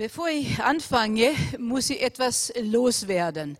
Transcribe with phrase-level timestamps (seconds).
[0.00, 3.58] Bevor ich anfange, muss ich etwas loswerden.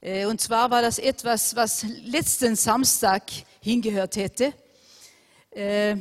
[0.00, 3.24] Äh, und zwar war das etwas, was letzten Samstag
[3.60, 4.52] hingehört hätte.
[5.50, 5.96] Äh,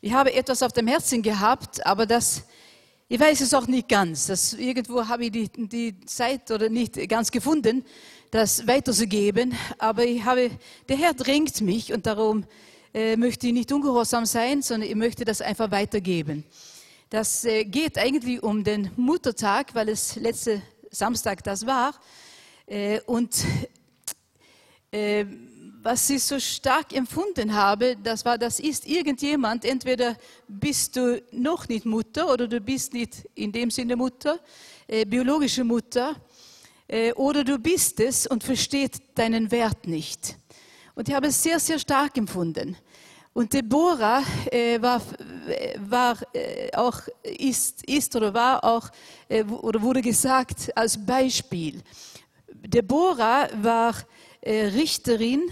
[0.00, 2.44] ich habe etwas auf dem Herzen gehabt, aber das,
[3.08, 4.28] ich weiß es auch nicht ganz.
[4.28, 7.84] Das, irgendwo habe ich die, die Zeit oder nicht ganz gefunden,
[8.30, 9.56] das weiterzugeben.
[9.78, 10.52] Aber ich habe,
[10.88, 12.44] der Herr drängt mich und darum
[12.94, 16.44] äh, möchte ich nicht ungehorsam sein, sondern ich möchte das einfach weitergeben.
[17.10, 20.62] Das äh, geht eigentlich um den Muttertag, weil es letzte
[20.92, 21.92] Samstag das war.
[22.66, 23.34] Äh, und
[24.92, 25.24] äh,
[25.82, 30.16] was ich so stark empfunden habe, das war, das ist irgendjemand, entweder
[30.46, 34.38] bist du noch nicht Mutter oder du bist nicht in dem Sinne Mutter,
[35.06, 36.16] biologische Mutter,
[37.14, 40.36] oder du bist es und versteht deinen Wert nicht.
[40.94, 42.76] Und ich habe es sehr, sehr stark empfunden.
[43.32, 45.00] Und Deborah äh, war,
[45.78, 48.90] war äh, auch, ist, ist oder war auch,
[49.28, 51.80] äh, oder wurde gesagt als Beispiel.
[52.48, 53.94] Deborah war
[54.40, 55.48] äh, Richterin,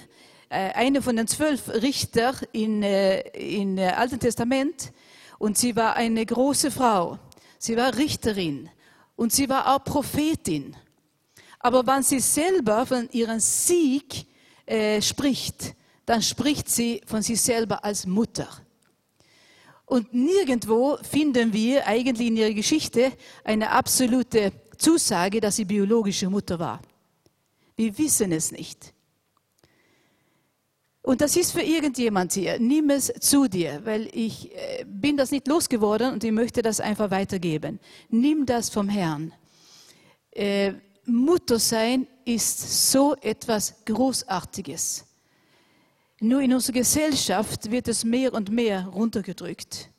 [0.49, 4.93] äh, eine von den zwölf Richter in, äh, in Alten Testament.
[5.39, 7.19] Und sie war eine große Frau.
[7.61, 8.71] Sie war Richterin
[9.15, 10.77] und sie war auch Prophetin.
[11.61, 14.27] Aber wenn sie selber von ihrem Sieg
[15.01, 15.75] spricht,
[16.09, 18.49] dann spricht sie von sich selber als Mutter.
[19.85, 23.13] Und nirgendwo finden wir eigentlich in ihrer Geschichte
[23.45, 26.81] eine absolute Zusage, dass sie biologische Mutter war.
[27.77, 28.95] Wir wissen es nicht.
[31.03, 32.59] Und das ist für irgendjemand hier.
[32.59, 36.81] Nimm es zu dir, weil ich äh, bin das nicht losgeworden und ich möchte das
[36.81, 37.81] einfach weitergeben.
[38.09, 39.35] Nimm das vom Herrn.
[40.31, 40.73] Äh,
[41.05, 45.08] Mutter sein ist so etwas Großartiges.
[46.21, 49.91] Nur in unserer Gesellschaft wird es mehr und mehr runtergedrückt.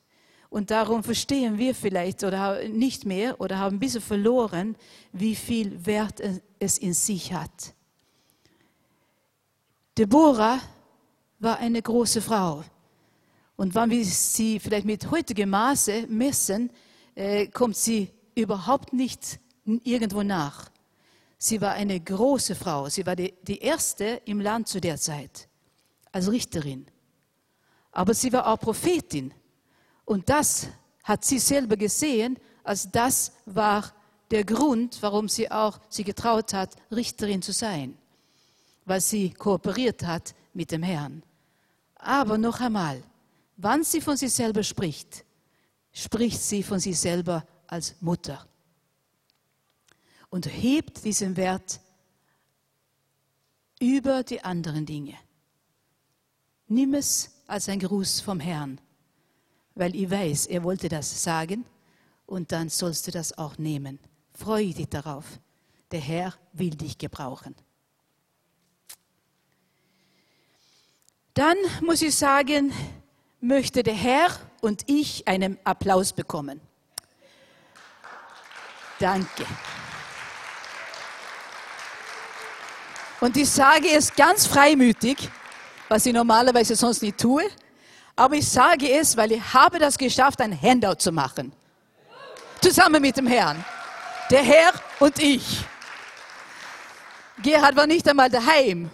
[0.49, 4.75] Und darum verstehen wir vielleicht oder nicht mehr oder haben ein bisschen verloren,
[5.13, 6.21] wie viel Wert
[6.57, 7.73] es in sich hat.
[9.97, 10.59] Deborah
[11.39, 12.63] war eine große Frau.
[13.55, 16.69] Und wenn wir sie vielleicht mit heutigem Maße messen,
[17.15, 19.39] äh, kommt sie überhaupt nicht
[19.83, 20.69] irgendwo nach.
[21.37, 22.89] Sie war eine große Frau.
[22.89, 25.48] Sie war die, die erste im Land zu der Zeit
[26.11, 26.85] als Richterin.
[27.91, 29.33] Aber sie war auch Prophetin.
[30.05, 30.67] Und das
[31.03, 33.93] hat sie selber gesehen, als das war
[34.31, 37.97] der Grund, warum sie auch sie getraut hat, Richterin zu sein.
[38.85, 41.23] Weil sie kooperiert hat mit dem Herrn.
[41.95, 43.03] Aber noch einmal,
[43.57, 45.25] wann sie von sich selber spricht,
[45.91, 48.47] spricht sie von sich selber als Mutter.
[50.29, 51.79] Und hebt diesen Wert
[53.79, 55.15] über die anderen Dinge.
[56.69, 58.79] Nimm es als ein Gruß vom Herrn,
[59.73, 61.65] weil ich weiß, er wollte das sagen
[62.27, 63.97] und dann sollst du das auch nehmen.
[64.35, 65.25] Freue dich darauf.
[65.91, 67.55] Der Herr will dich gebrauchen.
[71.33, 72.71] Dann muss ich sagen,
[73.41, 74.29] möchte der Herr
[74.61, 76.61] und ich einen Applaus bekommen.
[78.99, 79.45] Danke.
[83.21, 85.31] Und ich sage es ganz freimütig,
[85.89, 87.43] was ich normalerweise sonst nicht tue.
[88.15, 91.51] Aber ich sage es, weil ich habe das geschafft, ein Handout zu machen.
[92.61, 93.63] Zusammen mit dem Herrn.
[94.29, 95.65] Der Herr und ich.
[97.41, 98.89] Gerhard war nicht einmal daheim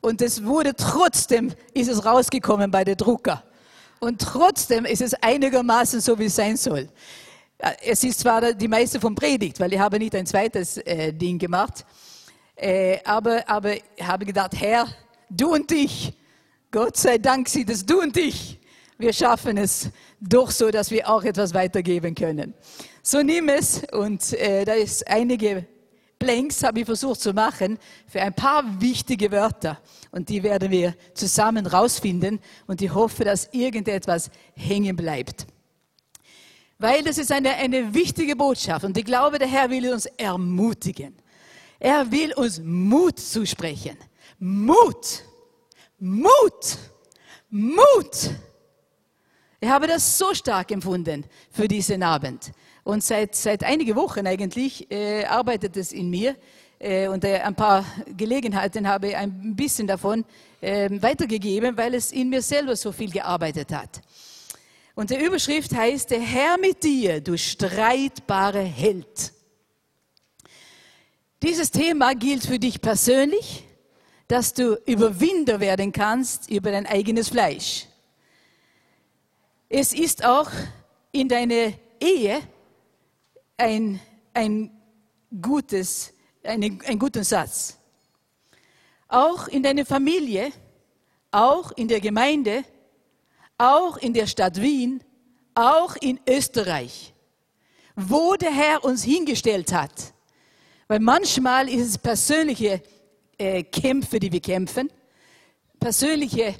[0.00, 3.42] und es wurde trotzdem, ist es rausgekommen bei der Drucker.
[3.98, 6.88] Und trotzdem ist es einigermaßen so, wie es sein soll.
[7.84, 11.38] Es ist zwar die meiste von Predigt, weil ich habe nicht ein zweites äh, Ding
[11.38, 11.84] gemacht,
[12.54, 14.86] äh, aber, aber ich habe gedacht, Herr,
[15.28, 16.12] du und ich,
[16.70, 18.58] Gott sei Dank sieht es du und ich.
[18.98, 19.90] Wir schaffen es
[20.20, 22.52] doch so, dass wir auch etwas weitergeben können.
[23.02, 25.66] So nimm es und äh, da ist einige
[26.18, 29.80] Blanks habe ich versucht zu machen für ein paar wichtige Wörter
[30.10, 35.46] und die werden wir zusammen rausfinden und ich hoffe, dass irgendetwas hängen bleibt.
[36.78, 41.14] Weil das ist eine, eine wichtige Botschaft und ich glaube, der Herr will uns ermutigen.
[41.78, 43.96] Er will uns Mut zusprechen.
[44.40, 45.22] Mut.
[46.00, 46.78] Mut,
[47.50, 48.30] Mut.
[49.60, 52.52] Ich habe das so stark empfunden für diesen Abend.
[52.84, 56.36] Und seit, seit einigen Wochen eigentlich äh, arbeitet es in mir.
[56.78, 57.84] Äh, und äh, ein paar
[58.16, 60.24] Gelegenheiten habe ich ein bisschen davon
[60.60, 64.00] äh, weitergegeben, weil es in mir selber so viel gearbeitet hat.
[64.94, 69.32] Und die Überschrift heißt, der Herr mit dir, du streitbare Held.
[71.42, 73.64] Dieses Thema gilt für dich persönlich,
[74.28, 77.86] dass du Überwinder werden kannst über dein eigenes Fleisch.
[79.70, 80.50] Es ist auch
[81.12, 82.40] in deine Ehe
[83.56, 84.00] ein,
[84.34, 84.70] ein
[85.40, 87.78] gutes, einen, einen guten Satz.
[89.08, 90.52] Auch in deiner Familie,
[91.30, 92.64] auch in der Gemeinde,
[93.56, 95.02] auch in der Stadt Wien,
[95.54, 97.14] auch in Österreich,
[97.96, 100.12] wo der Herr uns hingestellt hat.
[100.86, 102.82] Weil manchmal ist es persönliche
[103.38, 104.90] äh, Kämpfe, die wir kämpfen,
[105.78, 106.54] persönliche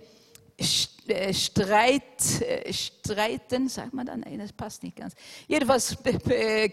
[1.08, 5.14] äh, Streit, äh, Streiten, sagt man dann, das passt nicht ganz.
[5.46, 5.96] Jedenfalls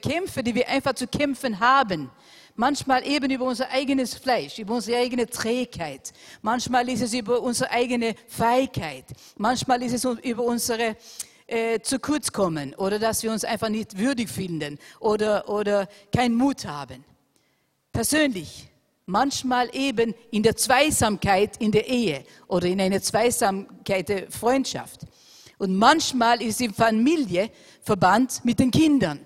[0.01, 2.11] Kämpfe, die wir einfach zu kämpfen haben.
[2.55, 6.13] Manchmal eben über unser eigenes Fleisch, über unsere eigene Trägheit.
[6.41, 9.05] Manchmal ist es über unsere eigene Feigheit.
[9.37, 10.95] Manchmal ist es über unsere
[11.47, 16.35] äh, zu kurz kommen oder dass wir uns einfach nicht würdig finden oder, oder keinen
[16.35, 17.03] Mut haben.
[17.91, 18.69] Persönlich
[19.05, 25.01] manchmal eben in der Zweisamkeit in der Ehe oder in einer Zweisamkeit der Freundschaft.
[25.57, 27.49] Und manchmal ist die Familie
[27.81, 29.19] verbannt mit den Kindern.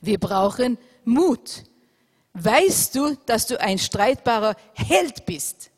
[0.00, 1.64] Wir brauchen Mut.
[2.34, 5.70] Weißt du, dass du ein streitbarer Held bist?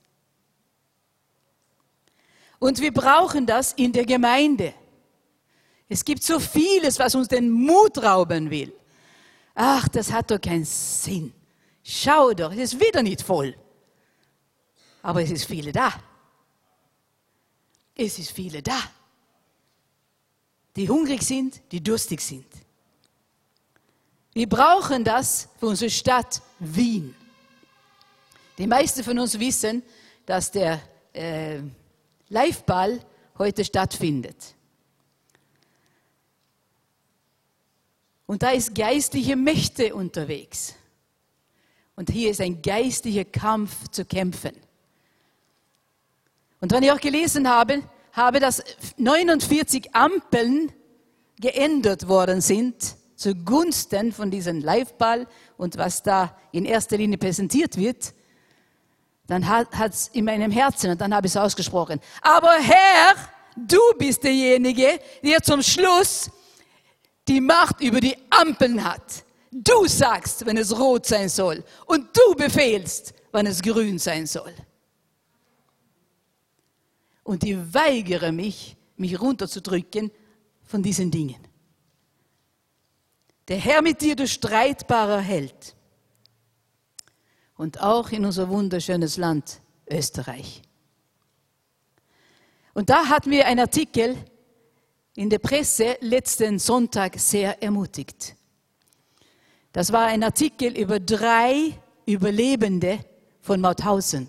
[2.59, 4.75] Und wir brauchen das in der Gemeinde.
[5.89, 8.73] Es gibt so vieles, was uns den Mut rauben will.
[9.55, 11.33] Ach, das hat doch keinen Sinn.
[11.91, 13.57] Schau doch, es ist wieder nicht voll.
[15.01, 15.91] Aber es ist viele da.
[17.95, 18.79] Es ist viele da,
[20.77, 22.47] die hungrig sind, die durstig sind.
[24.35, 27.15] Wir brauchen das für unsere Stadt Wien.
[28.59, 29.83] Die meisten von uns wissen,
[30.27, 30.83] dass der
[31.15, 31.63] äh,
[32.29, 33.01] Liveball
[33.39, 34.55] heute stattfindet.
[38.27, 40.75] Und da ist geistliche Mächte unterwegs.
[41.99, 44.53] Und hier ist ein geistlicher Kampf zu kämpfen.
[46.61, 48.63] Und wenn ich auch gelesen habe, habe, dass
[48.99, 50.71] 49 Ampeln
[51.41, 58.15] geändert worden sind zugunsten von diesem Liveball und was da in erster Linie präsentiert wird,
[59.27, 61.99] dann hat es in meinem Herzen und dann habe ich es ausgesprochen.
[62.23, 63.17] Aber Herr,
[63.57, 66.31] du bist derjenige, der zum Schluss
[67.27, 69.25] die Macht über die Ampeln hat.
[69.51, 71.65] Du sagst, wenn es rot sein soll.
[71.87, 74.55] Und du befehlst, wann es grün sein soll.
[77.25, 80.11] Und ich weigere mich, mich runterzudrücken
[80.65, 81.37] von diesen Dingen.
[83.49, 85.75] Der Herr mit dir, du streitbarer Held.
[87.57, 89.61] Und auch in unser wunderschönes Land
[89.91, 90.63] Österreich.
[92.75, 94.17] Und da hatten wir einen Artikel
[95.17, 98.37] in der Presse letzten Sonntag sehr ermutigt.
[99.73, 103.01] Das war ein Artikel über drei Überlebende
[103.43, 104.29] von Mauthausen.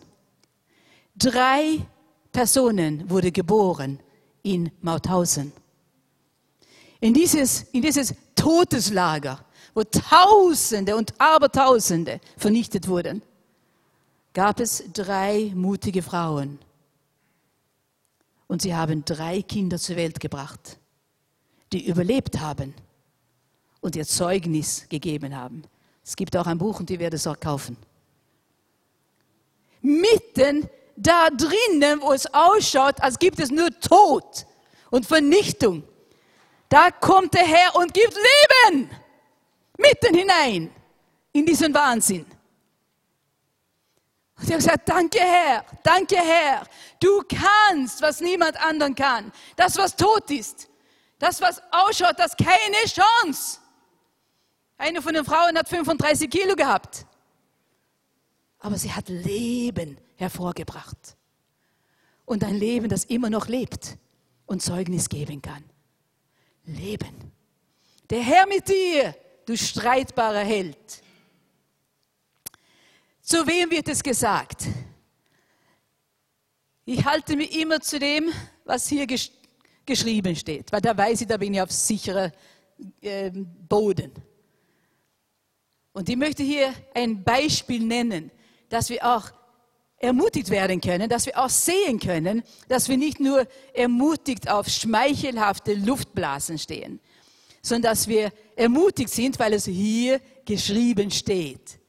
[1.15, 1.79] Drei
[2.31, 3.99] Personen wurden geboren
[4.43, 5.53] in Mauthausen.
[6.99, 13.21] In dieses, in dieses Todeslager, wo Tausende und Abertausende vernichtet wurden,
[14.33, 16.59] gab es drei mutige Frauen.
[18.47, 20.77] Und sie haben drei Kinder zur Welt gebracht,
[21.71, 22.73] die überlebt haben
[23.81, 25.63] und ihr Zeugnis gegeben haben.
[26.03, 27.77] Es gibt auch ein Buch und die werde es auch kaufen.
[29.81, 34.45] Mitten da drinnen, wo es ausschaut, als gibt es nur Tod
[34.89, 35.83] und Vernichtung,
[36.67, 38.89] da kommt der Herr und gibt Leben
[39.77, 40.71] mitten hinein
[41.31, 42.25] in diesen Wahnsinn.
[44.37, 46.63] Und ich habe gesagt, danke Herr, danke Herr,
[46.99, 49.31] du kannst, was niemand anderen kann.
[49.55, 50.69] Das, was tot ist,
[51.17, 53.59] das, was ausschaut, das keine Chance.
[54.79, 57.05] Eine von den Frauen hat 35 Kilo gehabt.
[58.59, 61.17] Aber sie hat Leben hervorgebracht.
[62.25, 63.97] Und ein Leben, das immer noch lebt
[64.45, 65.63] und Zeugnis geben kann.
[66.63, 67.31] Leben.
[68.09, 71.03] Der Herr mit dir, du streitbarer Held.
[73.21, 74.65] Zu wem wird es gesagt?
[76.85, 78.31] Ich halte mich immer zu dem,
[78.63, 79.31] was hier gesch
[79.85, 82.31] geschrieben steht, weil da weiß ich, da bin ich auf sicherer
[83.01, 84.11] äh, Boden.
[85.93, 88.31] Und ich möchte hier ein Beispiel nennen,
[88.69, 89.31] dass wir auch
[89.97, 95.73] ermutigt werden können, dass wir auch sehen können, dass wir nicht nur ermutigt auf schmeichelhafte
[95.73, 96.99] Luftblasen stehen,
[97.61, 101.79] sondern dass wir ermutigt sind, weil es hier geschrieben steht.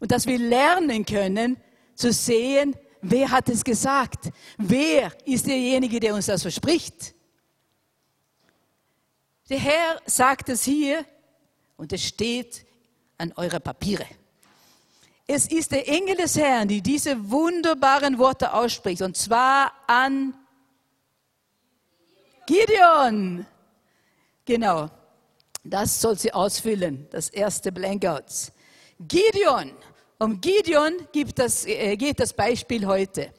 [0.00, 1.56] Und dass wir lernen können
[1.94, 4.30] zu sehen, wer hat es gesagt?
[4.58, 7.14] Wer ist derjenige, der uns das verspricht?
[9.48, 11.04] Der Herr sagt es hier
[11.76, 12.64] und es steht
[13.18, 14.06] an eure Papiere.
[15.26, 20.34] Es ist der Engel des Herrn, die diese wunderbaren Worte ausspricht, und zwar an
[22.46, 23.46] Gideon.
[24.44, 24.90] Genau.
[25.64, 28.50] Das soll sie ausfüllen, das erste Blankouts.
[28.98, 29.70] Gideon,
[30.18, 33.32] um Gideon gibt das, äh, geht das Beispiel heute,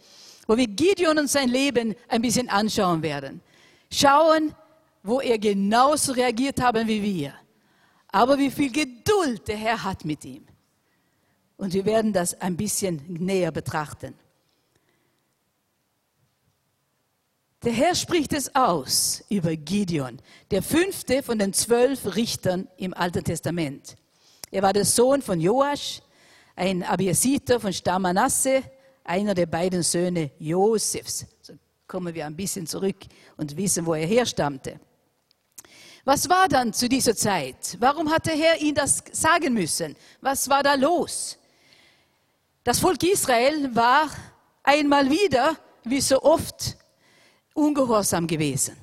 [0.48, 3.42] wo wir Gideon und sein Leben ein bisschen anschauen werden.
[3.92, 4.56] Schauen,
[5.04, 7.34] wo er genauso reagiert haben wie wir.
[8.14, 10.46] Aber wie viel Geduld der Herr hat mit ihm.
[11.58, 14.14] Und wir werden das ein bisschen näher betrachten.
[17.64, 20.20] Der Herr spricht es aus über Gideon,
[20.52, 23.96] der fünfte von den zwölf Richtern im Alten Testament.
[24.52, 26.02] Er war der Sohn von Joasch,
[26.56, 28.62] ein Abiasiter von Stamm Manasse,
[29.04, 31.26] einer der beiden Söhne Josefs.
[31.42, 31.54] So
[31.88, 32.98] kommen wir ein bisschen zurück
[33.38, 34.80] und wissen, wo er herstammte.
[36.06, 37.78] Was war dann zu dieser Zeit?
[37.80, 39.96] Warum hat der Herr ihn das sagen müssen?
[40.20, 41.38] Was war da los?
[42.64, 44.10] Das Volk Israel war
[44.64, 46.78] einmal wieder, wie so oft,
[47.54, 48.76] ungehorsam gewesen.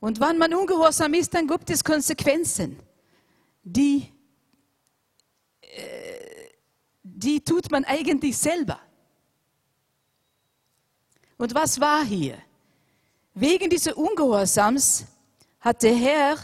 [0.00, 2.78] Und wenn man ungehorsam ist, dann gibt es Konsequenzen,
[3.62, 4.12] die,
[5.60, 6.50] äh,
[7.02, 8.80] die tut man eigentlich selber.
[11.38, 12.38] Und was war hier?
[13.34, 15.06] Wegen dieser Ungehorsams
[15.66, 16.36] hat der Herr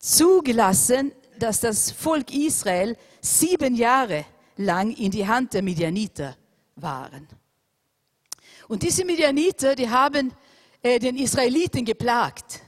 [0.00, 4.24] zugelassen, dass das Volk Israel sieben Jahre
[4.56, 6.36] lang in die Hand der Midianiter
[6.74, 7.28] waren.
[8.66, 10.32] Und diese Midianiter, die haben
[10.82, 12.60] äh, den Israeliten geplagt.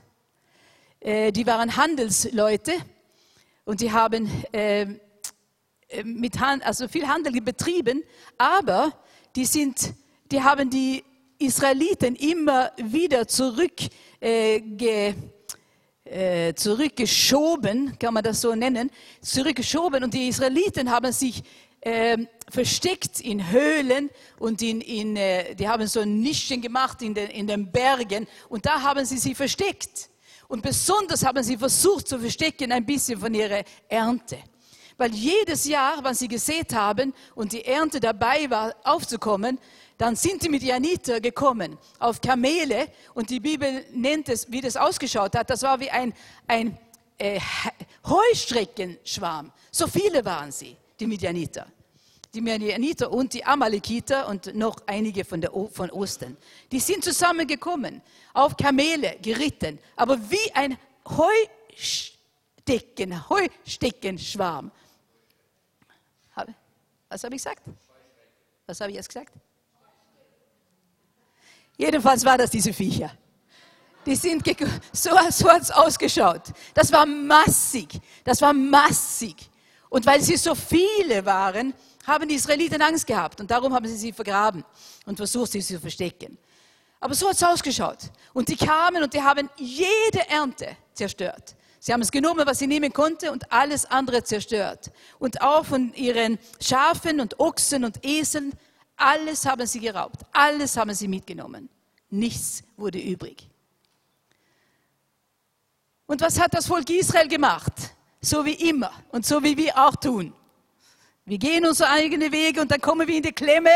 [1.01, 2.75] Äh, die waren Handelsleute
[3.65, 4.83] und die haben äh,
[5.89, 8.05] äh mit Hand, also viel Handel betrieben,
[8.39, 8.93] aber
[9.35, 9.95] die, sind,
[10.31, 11.03] die haben die
[11.41, 13.81] Israeliten immer wieder zurück,
[16.11, 18.91] äh, ge, zurückgeschoben, kann man das so nennen,
[19.21, 21.43] zurückgeschoben und die Israeliten haben sich
[21.81, 22.19] äh,
[22.51, 27.47] versteckt in Höhlen und in, in, äh, die haben so Nischen gemacht in den, in
[27.47, 30.11] den Bergen und da haben sie sie versteckt.
[30.49, 34.39] Und besonders haben sie versucht zu verstecken ein bisschen von ihrer Ernte.
[34.97, 39.59] Weil jedes Jahr, wenn sie gesät haben und die Ernte dabei war aufzukommen,
[40.01, 45.37] dann sind die Midianiter gekommen auf Kamele und die Bibel nennt es, wie das ausgeschaut
[45.37, 45.51] hat.
[45.51, 46.15] Das war wie ein,
[46.47, 46.79] ein
[47.19, 47.39] äh,
[48.07, 49.53] Heuschreckenschwarm.
[49.71, 51.67] So viele waren sie die Midianiter.
[52.33, 56.39] Die Midianiter und die Amalekiter und noch einige von, der, von Osten.
[56.73, 58.01] Die sind zusammengekommen,
[58.33, 60.79] auf Kamele geritten, aber wie ein
[61.77, 64.71] Heustecken, Heusteckenschwarm.
[67.11, 67.65] Was habe ich gesagt?
[68.67, 69.35] Was habe ich jetzt gesagt?
[71.81, 73.11] Jedenfalls war das diese Viecher.
[74.05, 74.47] Die sind
[74.93, 76.43] so, so hat es ausgeschaut.
[76.75, 77.99] Das war massig.
[78.23, 79.37] Das war massig.
[79.89, 81.73] Und weil sie so viele waren,
[82.07, 84.63] haben die Israeliten Angst gehabt und darum haben sie sie vergraben
[85.07, 86.37] und versucht, sie zu verstecken.
[87.01, 88.11] Aber so hat es ausgeschaut.
[88.35, 91.57] Und die kamen und die haben jede Ernte zerstört.
[91.79, 94.91] Sie haben es genommen, was sie nehmen konnten und alles andere zerstört.
[95.19, 98.53] Und auch von ihren Schafen und Ochsen und Eseln,
[99.01, 100.23] alles haben sie geraubt.
[100.33, 101.69] Alles haben sie mitgenommen.
[102.11, 103.49] Nichts wurde übrig.
[106.07, 107.73] Und was hat das Volk Israel gemacht?
[108.21, 110.33] So wie immer und so wie wir auch tun.
[111.25, 113.71] Wir gehen unsere eigenen Wege und dann kommen wir in die Klemme.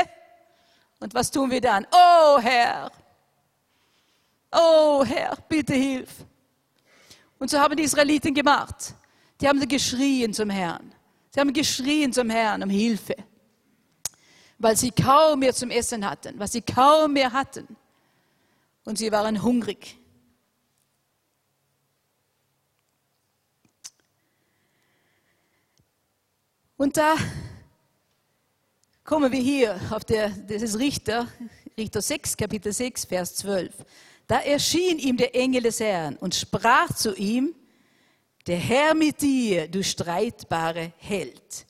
[1.00, 1.87] Und was tun wir dann?
[1.93, 2.90] Oh Herr,
[4.50, 6.11] oh Herr, bitte hilf.
[7.38, 8.95] Und so haben die Israeliten gemacht.
[9.40, 10.95] Die haben geschrien zum Herrn.
[11.31, 13.16] Sie haben geschrien zum Herrn um Hilfe,
[14.59, 17.77] weil sie kaum mehr zum Essen hatten, was sie kaum mehr hatten.
[18.85, 19.97] Und sie waren hungrig.
[26.77, 27.17] Und da
[29.05, 31.29] kommen wir hier auf der, das ist Richter,
[31.77, 33.73] Richter 6, Kapitel 6, Vers 12.
[34.27, 37.55] Da erschien ihm der Engel des Herrn und sprach zu ihm,
[38.47, 41.67] der Herr mit dir, du streitbare Held.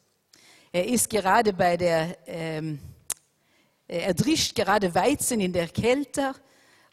[0.75, 2.81] Er ist gerade bei der, ähm,
[3.87, 6.35] er drischt gerade Weizen in der Kälte,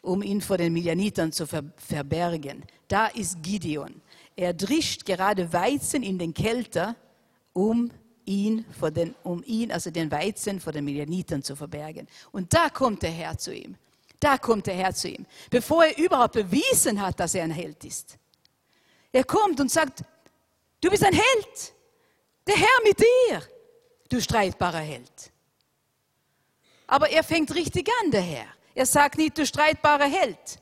[0.02, 2.64] um ihn vor den Midianitern zu verbergen.
[2.86, 4.00] Da ist Gideon.
[4.36, 6.94] Er drischt gerade Weizen in den Kelter,
[7.54, 7.90] um
[8.24, 12.06] ihn, vor den, um ihn, also den Weizen vor den Midianitern zu verbergen.
[12.30, 13.74] Und da kommt der Herr zu ihm.
[14.20, 17.84] Da kommt der Herr zu ihm, bevor er überhaupt bewiesen hat, dass er ein Held
[17.84, 18.16] ist.
[19.10, 20.04] Er kommt und sagt,
[20.80, 21.74] du bist ein Held.
[22.46, 23.42] Der Herr mit dir,
[24.12, 25.32] du streitbarer Held.
[26.86, 28.46] Aber er fängt richtig an, der Herr.
[28.74, 30.60] Er sagt nicht, du streitbarer Held.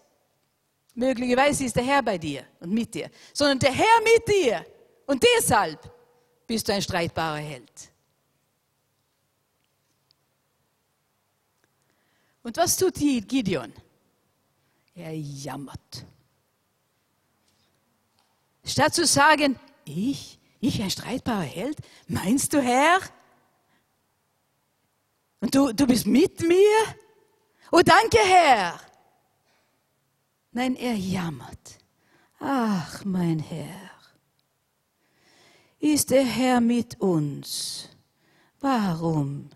[0.95, 4.67] Möglicherweise ist der Herr bei dir und mit dir, sondern der Herr mit dir.
[5.07, 5.79] Und deshalb
[6.47, 7.93] bist du ein streitbarer Held.
[12.43, 13.73] Und was tut Gideon?
[14.95, 16.07] Er jammert.
[18.65, 21.79] Statt zu sagen, ich, ich ein streitbarer Held,
[22.09, 23.01] meinst du, Herr?
[25.41, 26.97] Und du, du bist mit mir?
[27.73, 28.79] Oh, danke, Herr.
[30.53, 31.79] Nein, er jammert.
[32.39, 33.91] Ach, mein Herr,
[35.79, 37.89] ist der Herr mit uns?
[38.61, 39.51] Warum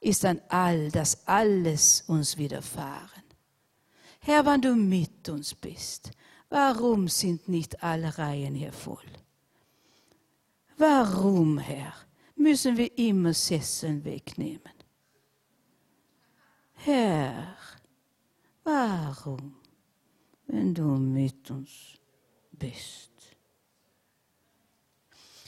[0.00, 3.22] ist dann all das alles uns widerfahren?
[4.20, 6.10] Herr, wann du mit uns bist,
[6.48, 9.04] warum sind nicht alle Reihen hier voll?
[10.76, 11.92] Warum, Herr,
[12.36, 14.72] müssen wir immer Sesseln wegnehmen?
[16.84, 17.56] Herr,
[18.62, 19.54] warum,
[20.46, 21.70] wenn du mit uns
[22.52, 23.10] bist?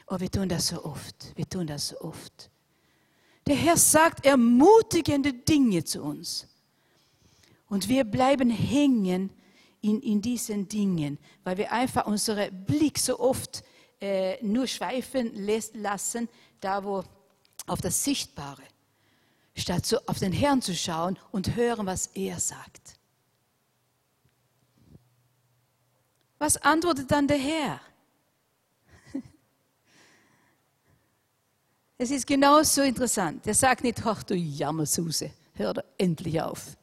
[0.07, 2.51] Oh, wir tun das so oft, wir tun das so oft.
[3.47, 6.49] Der Herr sagt ermutigende Dinge zu uns.
[7.69, 9.29] Und wir bleiben hängen
[9.83, 13.63] in, in diesen Dingen, weil wir einfach unseren Blick so oft
[14.01, 15.35] äh, nur schweifen
[15.75, 17.05] lassen, da wo
[17.67, 18.63] auf das Sichtbare
[19.57, 22.95] statt auf den Herrn zu schauen und hören, was er sagt.
[26.39, 27.81] Was antwortet dann der Herr?
[31.99, 33.47] Es ist genauso interessant.
[33.47, 36.77] Er sagt nicht, ach du Jammersuse, hör doch endlich auf.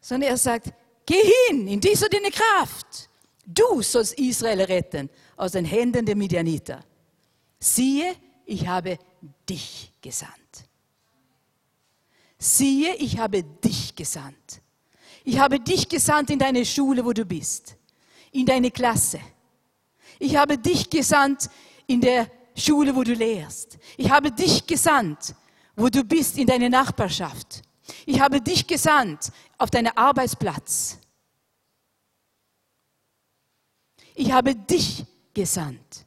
[0.00, 0.72] Sondern er sagt,
[1.04, 3.10] geh hin in dieser deine Kraft.
[3.44, 6.82] Du sollst Israel retten aus den Händen der Midianiter.
[7.60, 8.16] Siehe,
[8.46, 8.98] ich habe
[9.46, 10.47] dich gesandt
[12.38, 14.62] siehe, ich habe dich gesandt.
[15.24, 17.76] Ich habe dich gesandt in deine Schule, wo du bist,
[18.32, 19.20] in deine Klasse.
[20.18, 21.50] Ich habe dich gesandt
[21.86, 23.78] in der Schule, wo du lehrst.
[23.96, 25.34] Ich habe dich gesandt,
[25.76, 27.62] wo du bist, in deine Nachbarschaft.
[28.06, 30.98] Ich habe dich gesandt auf deinen Arbeitsplatz.
[34.14, 36.06] Ich habe dich gesandt.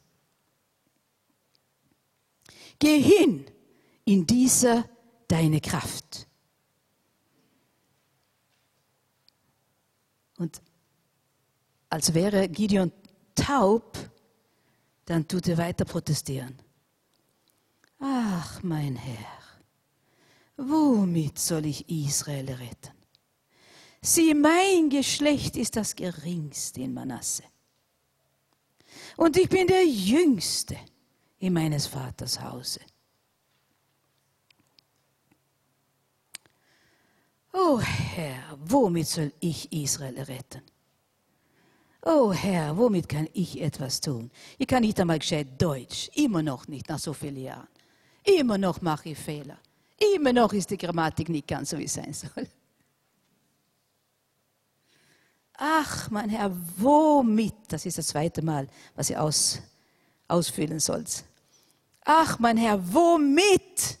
[2.78, 3.46] Geh hin
[4.04, 4.84] in dieser
[5.32, 6.26] deine Kraft.
[10.36, 10.60] Und
[11.88, 12.92] als wäre Gideon
[13.34, 13.96] taub,
[15.06, 16.58] dann tut er weiter protestieren.
[17.98, 19.38] Ach, mein Herr,
[20.58, 22.92] womit soll ich Israel retten?
[24.02, 27.44] Sieh, mein Geschlecht ist das geringste in Manasse.
[29.16, 30.76] Und ich bin der Jüngste
[31.38, 32.80] in meines Vaters Hause.
[37.52, 40.62] Oh Herr, womit soll ich Israel retten?
[42.04, 44.30] Oh Herr, womit kann ich etwas tun?
[44.58, 47.68] Ich kann nicht einmal gescheit Deutsch, immer noch nicht nach so vielen Jahren.
[48.24, 49.58] Immer noch mache ich Fehler.
[50.14, 52.48] Immer noch ist die Grammatik nicht ganz so, wie es sein soll.
[55.54, 57.54] Ach, mein Herr, womit?
[57.68, 59.60] Das ist das zweite Mal, was ihr aus,
[60.26, 61.24] ausfüllen sollt.
[62.04, 63.98] Ach, mein Herr, womit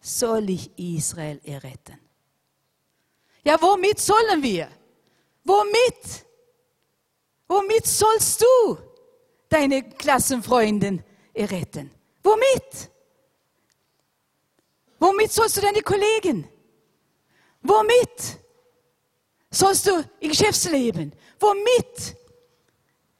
[0.00, 2.05] soll ich Israel erretten?
[3.46, 4.68] Ja, womit sollen wir?
[5.44, 6.26] Womit?
[7.46, 8.76] Womit sollst du
[9.48, 11.92] deine Klassenfreundin retten?
[12.24, 12.90] Womit?
[14.98, 16.48] Womit sollst du deine Kollegen?
[17.62, 18.40] Womit
[19.48, 21.14] sollst du im Geschäftsleben?
[21.38, 22.16] Womit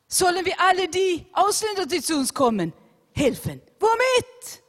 [0.09, 2.73] sollen wir alle die Ausländer, die zu uns kommen,
[3.15, 3.63] helfen?
[3.79, 4.63] Womit?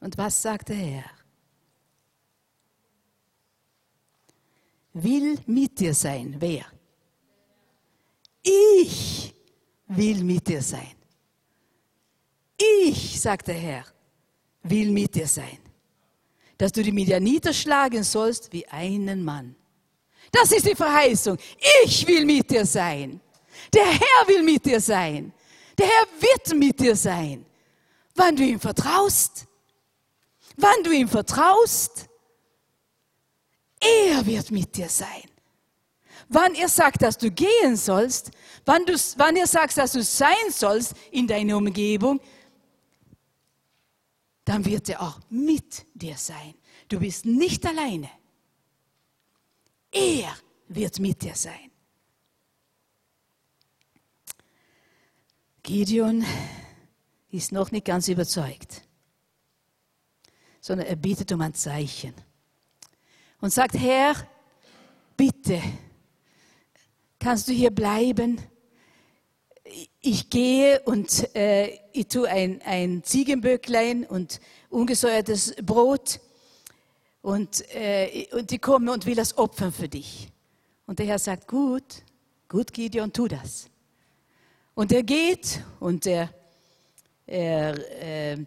[0.00, 1.21] Und was sagt der Herr?
[4.92, 6.36] Will mit dir sein.
[6.38, 6.64] Wer?
[8.42, 9.34] Ich
[9.86, 10.94] will mit dir sein.
[12.56, 13.84] Ich, sagt der Herr,
[14.62, 15.58] will mit dir sein.
[16.58, 19.56] Dass du die Midianiter schlagen sollst wie einen Mann.
[20.30, 21.36] Das ist die Verheißung.
[21.84, 23.20] Ich will mit dir sein.
[23.72, 25.32] Der Herr will mit dir sein.
[25.76, 27.44] Der Herr wird mit dir sein.
[28.14, 29.46] Wann du ihm vertraust.
[30.56, 32.08] Wann du ihm vertraust.
[33.82, 35.24] Er wird mit dir sein.
[36.28, 38.30] Wann er sagt, dass du gehen sollst,
[38.64, 42.20] wann, du, wann er sagt, dass du sein sollst in deiner Umgebung,
[44.44, 46.54] dann wird er auch mit dir sein.
[46.88, 48.08] Du bist nicht alleine.
[49.90, 50.36] Er
[50.68, 51.70] wird mit dir sein.
[55.62, 56.24] Gideon
[57.30, 58.82] ist noch nicht ganz überzeugt,
[60.60, 62.14] sondern er bittet um ein Zeichen
[63.42, 64.14] und sagt, Herr,
[65.18, 65.60] bitte,
[67.18, 68.40] kannst du hier bleiben?
[70.00, 76.20] Ich gehe und äh, ich tue ein, ein Ziegenböcklein und ungesäuertes Brot
[77.20, 80.32] und, äh, und ich komme und will das opfern für dich.
[80.86, 82.02] Und der Herr sagt, gut,
[82.52, 83.70] Gut, Gideon, tu das.
[84.74, 86.28] Und er geht und er,
[87.26, 88.44] er äh,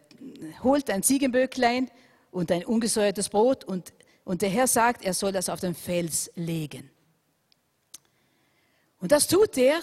[0.61, 1.89] holt ein Ziegenböcklein
[2.29, 3.93] und ein ungesäuertes Brot und,
[4.25, 6.89] und der Herr sagt, er soll das auf den Fels legen.
[8.99, 9.79] Und das tut er.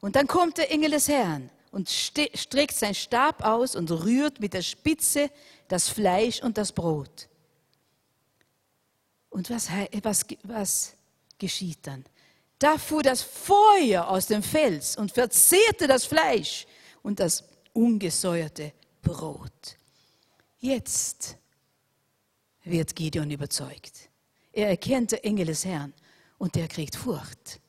[0.00, 4.52] Und dann kommt der Engel des Herrn und streckt seinen Stab aus und rührt mit
[4.52, 5.30] der Spitze
[5.68, 7.28] das Fleisch und das Brot.
[9.30, 9.68] Und was,
[10.02, 10.92] was, was
[11.38, 12.04] geschieht dann?
[12.58, 16.66] Da fuhr das Feuer aus dem Fels und verzehrte das Fleisch
[17.02, 18.72] und das ungesäuerte
[19.02, 19.76] Brot.
[20.58, 21.36] Jetzt
[22.64, 24.10] wird Gideon überzeugt.
[24.52, 25.92] Er erkennt den Engel des Herrn
[26.38, 27.60] und er kriegt Furcht,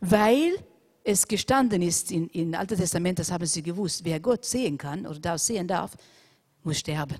[0.00, 0.56] weil
[1.04, 5.06] es gestanden ist in, in Alten Testament, das haben sie gewusst, wer Gott sehen kann
[5.06, 5.96] oder da sehen darf,
[6.62, 7.18] muss sterben.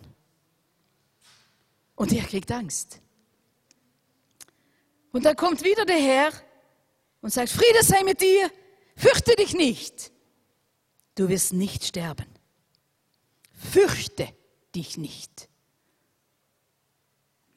[1.94, 3.00] Und er kriegt Angst.
[5.12, 6.32] Und dann kommt wieder der Herr
[7.20, 8.50] und sagt, Friede sei mit dir,
[8.96, 10.11] fürchte dich nicht.
[11.14, 12.26] Du wirst nicht sterben.
[13.52, 14.28] Fürchte
[14.74, 15.48] dich nicht.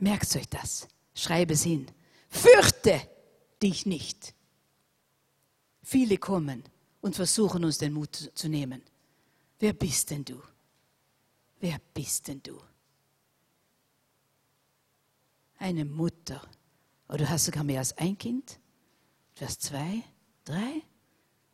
[0.06, 0.88] Merkt euch das.
[1.16, 1.88] Schreibe es hin.
[2.30, 3.02] Fürchte
[3.64, 4.36] dich nicht.
[5.82, 6.62] Viele kommen
[7.02, 8.84] und versuchen uns den Mut zu nehmen.
[9.58, 10.40] Wer bist denn du?
[11.60, 12.62] Wer bist denn du?
[15.58, 16.40] Eine Mutter.
[17.08, 18.60] Oder du hast sogar mehr als ein Kind?
[19.34, 20.04] Du hast zwei,
[20.44, 20.84] drei,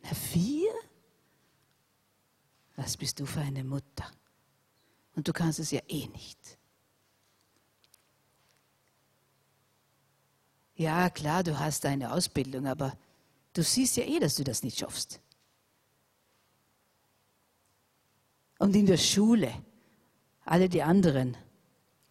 [0.02, 0.74] na vier?
[2.76, 4.12] Was bist du für eine Mutter?
[5.16, 6.58] Und du kannst es ja eh nicht.
[10.74, 12.96] Ja, klar, du hast eine Ausbildung, aber
[13.52, 15.20] du siehst ja eh, dass du das nicht schaffst.
[18.58, 19.52] Und in der Schule,
[20.44, 21.36] alle die anderen,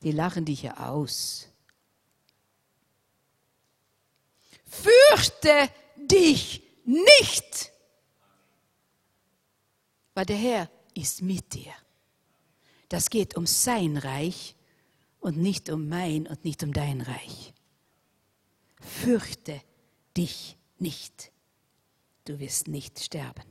[0.03, 1.47] die lachen dich ja aus.
[4.65, 7.71] Fürchte dich nicht,
[10.13, 11.73] weil der Herr ist mit dir.
[12.89, 14.55] Das geht um sein Reich
[15.19, 17.53] und nicht um mein und nicht um dein Reich.
[18.81, 19.61] Fürchte
[20.17, 21.31] dich nicht.
[22.25, 23.45] Du wirst nicht sterben.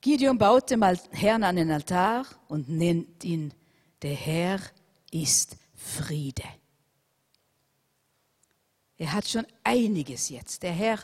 [0.00, 3.52] Gideon baute mal Herrn den Altar und nennt ihn,
[4.02, 4.60] der Herr
[5.10, 6.44] ist Friede.
[8.96, 10.62] Er hat schon einiges jetzt.
[10.62, 10.98] Der Herr,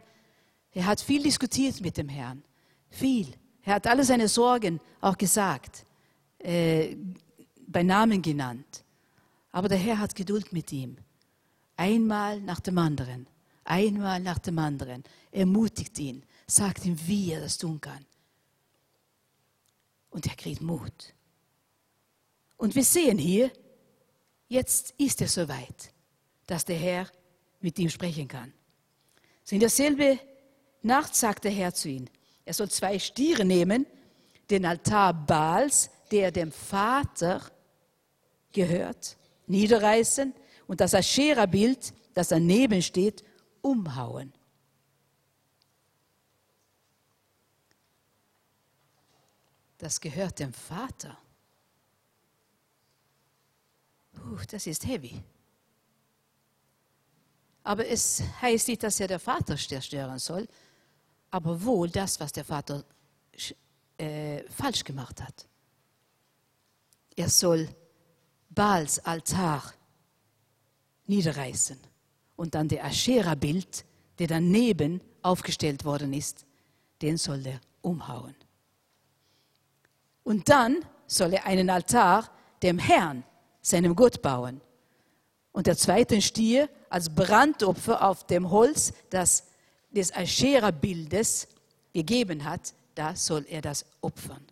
[0.72, 2.42] er hat viel diskutiert mit dem Herrn.
[2.88, 3.32] Viel.
[3.62, 5.84] Er hat alle seine Sorgen auch gesagt,
[6.38, 6.96] äh,
[7.66, 8.84] bei Namen genannt.
[9.57, 10.99] Aber der Herr hat Geduld mit ihm.
[11.79, 13.27] Einmal nach dem anderen,
[13.64, 15.03] einmal nach dem anderen.
[15.33, 18.05] Ermutigt ihn, sagt ihm, wie er das tun kann.
[20.11, 21.14] Und er kriegt Mut.
[22.59, 23.51] Und wir sehen hier,
[24.47, 25.90] jetzt ist er soweit,
[26.47, 27.11] dass der Herr
[27.61, 28.53] mit ihm sprechen kann.
[29.42, 30.19] So in derselbe
[30.83, 32.05] Nacht sagt der Herr zu ihm,
[32.45, 33.87] er soll zwei Stiere nehmen,
[34.51, 37.40] den Altar Baals, der dem Vater
[38.53, 40.35] gehört, niederreißen
[40.66, 43.24] und das Aschera-Bild, das daneben steht,
[43.62, 44.32] umhauen.
[49.78, 51.18] Das gehört dem Vater.
[54.12, 55.22] Puh, das ist heavy.
[57.62, 60.48] Aber es heißt nicht, dass er der Vater zerstören soll,
[61.30, 62.85] aber wohl das, was der Vater
[63.98, 65.46] äh, falsch gemacht hat.
[67.16, 67.68] Er soll
[68.57, 69.62] Baals Altar
[71.07, 71.79] niederreißen
[72.37, 73.85] und dann der Aschera-Bild,
[74.19, 76.47] der daneben aufgestellt worden ist,
[77.03, 78.35] den soll er umhauen.
[80.25, 82.31] Und dann soll er einen Altar
[82.62, 83.25] dem Herrn,
[83.61, 84.62] seinem Gott, bauen.
[85.53, 89.45] Und der zweite Stier als Brandopfer auf dem Holz, das
[89.90, 91.49] des Aschera-Bildes
[91.92, 94.45] gegeben hat, da soll er das opfern.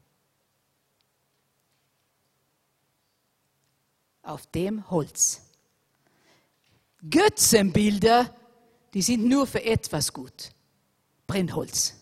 [4.25, 5.43] Auf dem Holz.
[7.09, 8.35] Götzenbilder,
[8.95, 10.51] die sind nur für etwas gut.
[11.27, 11.95] Brennholz.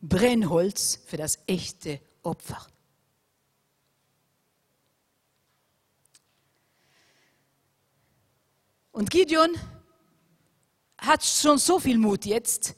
[0.00, 2.66] Brennholz für das echte Opfer.
[8.92, 9.50] Und Gideon
[10.98, 12.74] hat schon so viel Mut jetzt,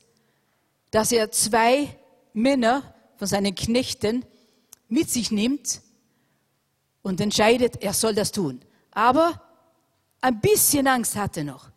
[0.90, 1.96] dass er zwei
[2.32, 4.24] Männer von seinen Knechten
[4.88, 5.83] mit sich nimmt
[7.04, 8.60] und entscheidet, er soll das tun.
[8.90, 9.40] Aber
[10.20, 11.70] ein bisschen Angst hat er noch.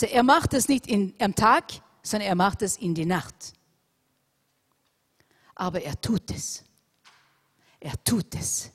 [0.00, 1.64] Er macht es nicht in, am Tag,
[2.02, 3.52] sondern er macht es in die Nacht.
[5.56, 6.64] Aber er tut es.
[7.80, 8.70] Er tut es.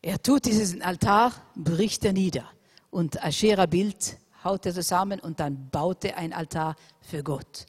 [0.00, 2.50] Er tut diesen Altar, bricht er nieder
[2.90, 7.66] und Aschera-Bild haut er zusammen und dann baut er ein Altar für Gott,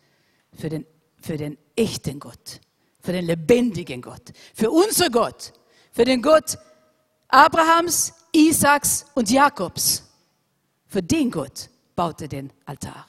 [0.53, 0.85] für den,
[1.19, 2.61] für den echten Gott,
[3.09, 5.51] für den lebendigen Gott, für unser Gott,
[5.91, 6.59] für den Gott
[7.27, 10.03] Abrahams, Isaaks und Jakobs.
[10.85, 13.07] Für den Gott baut er den Altar.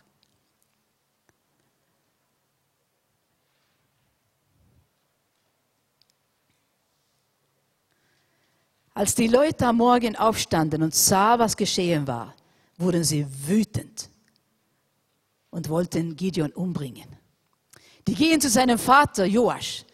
[8.95, 12.35] Als die Leute am Morgen aufstanden und sah, was geschehen war,
[12.79, 14.09] wurden sie wütend
[15.51, 17.19] und wollten Gideon umbringen.
[18.07, 19.85] Die gehen zu seinem Vater Joasch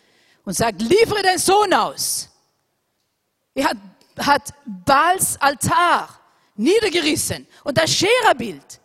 [0.47, 2.31] und sagt, liefere deinen Sohn aus.
[3.55, 3.77] Er hat,
[4.19, 6.09] hat Baals Altar
[6.55, 8.81] niedergerissen und das Ascherah-Bild,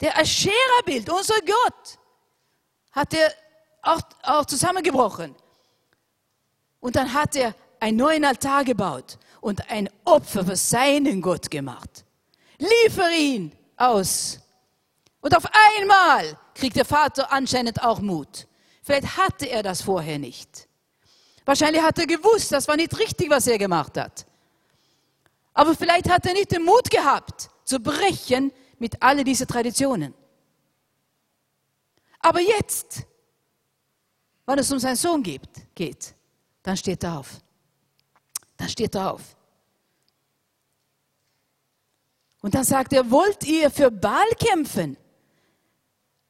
[0.00, 1.98] der Ascherah-Bild, unser Gott,
[2.92, 3.32] hat er
[3.82, 5.36] auch, auch zusammengebrochen.
[6.80, 12.04] Und dann hat er einen neuen Altar gebaut und ein Opfer für seinen Gott gemacht.
[12.58, 14.40] Liefer ihn aus.
[15.20, 15.44] Und auf
[15.78, 18.46] einmal kriegt der Vater anscheinend auch Mut.
[18.82, 20.69] Vielleicht hatte er das vorher nicht.
[21.44, 24.26] Wahrscheinlich hat er gewusst, das war nicht richtig, was er gemacht hat.
[25.54, 30.14] Aber vielleicht hat er nicht den Mut gehabt, zu brechen mit all diesen Traditionen.
[32.20, 33.06] Aber jetzt,
[34.46, 36.14] wenn es um seinen Sohn geht, geht
[36.62, 37.40] dann steht er auf.
[38.56, 39.22] Dann steht er auf.
[42.42, 44.96] Und dann sagt er, wollt ihr für Baal kämpfen?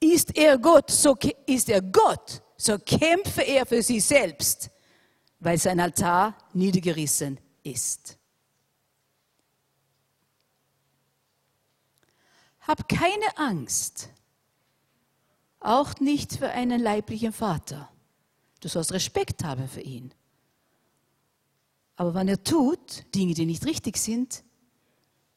[0.01, 4.71] Ist er Gott, so ist er Gott, so kämpfe er für sich selbst,
[5.41, 8.19] weil sein Altar niedergerissen ist.
[12.61, 14.11] Hab keine Angst,
[15.59, 17.91] auch nicht für einen leiblichen Vater.
[18.61, 20.15] Du sollst Respekt haben für ihn.
[21.97, 24.45] Aber wenn er tut Dinge, die nicht richtig sind,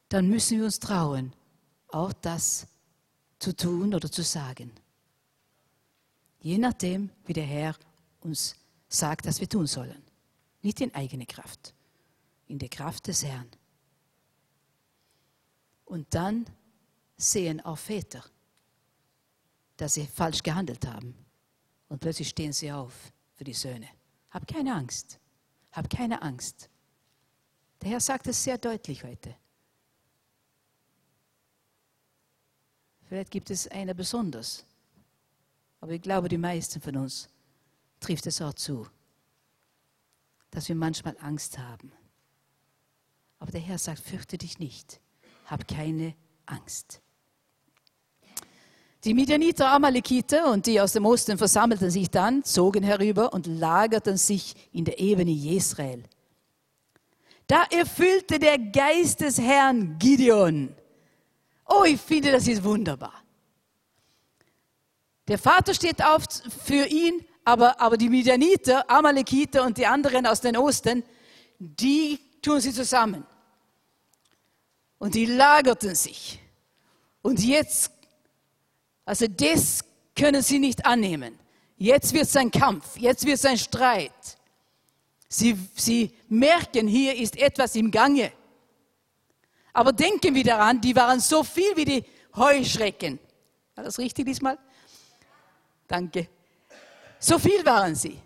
[0.09, 1.33] dann müssen wir uns trauen,
[1.87, 2.67] auch das
[3.39, 4.71] zu tun oder zu sagen.
[6.39, 7.75] Je nachdem, wie der Herr
[8.19, 8.55] uns
[8.93, 10.03] sagt, dass wir tun sollen.
[10.61, 11.73] Nicht in eigene Kraft,
[12.47, 13.49] in der Kraft des Herrn.
[15.85, 16.45] Und dann
[17.17, 18.23] sehen auch Väter,
[19.77, 21.15] dass sie falsch gehandelt haben.
[21.89, 23.89] Und plötzlich stehen sie auf für die Söhne.
[24.31, 25.19] Hab keine Angst.
[25.71, 26.69] Hab keine Angst.
[27.81, 29.35] Der Herr sagt es sehr deutlich heute.
[33.07, 34.65] Vielleicht gibt es einer besonders.
[35.81, 37.29] Aber ich glaube, die meisten von uns
[38.03, 38.85] trifft es auch zu,
[40.51, 41.91] dass wir manchmal Angst haben.
[43.39, 45.01] Aber der Herr sagt, fürchte dich nicht,
[45.47, 47.01] hab keine Angst.
[49.03, 54.15] Die Midianiter, Amalekiter und die aus dem Osten versammelten sich dann, zogen herüber und lagerten
[54.15, 56.03] sich in der Ebene Jesrael.
[57.47, 60.73] Da erfüllte der Geist des Herrn Gideon.
[61.65, 63.13] Oh, ich finde, das ist wunderbar.
[65.27, 66.23] Der Vater steht auf
[66.65, 71.03] für ihn, aber, aber die Midianiter, Amalekiter und die anderen aus den Osten,
[71.59, 73.25] die tun sie zusammen.
[74.97, 76.39] Und die lagerten sich.
[77.21, 77.91] Und jetzt
[79.05, 79.83] also das
[80.15, 81.37] können sie nicht annehmen.
[81.77, 84.37] Jetzt wird es ein Kampf, jetzt wird es ein Streit.
[85.27, 88.31] Sie, sie merken, hier ist etwas im Gange.
[89.73, 93.19] Aber denken wir daran, die waren so viel wie die Heuschrecken.
[93.75, 94.57] War das richtig diesmal?
[95.87, 96.29] Danke.
[97.23, 98.19] So viel waren sie.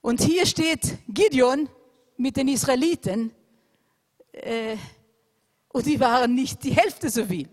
[0.00, 1.68] Und hier steht Gideon
[2.16, 3.34] mit den Israeliten
[4.32, 4.76] äh,
[5.68, 7.48] und die waren nicht die Hälfte so viel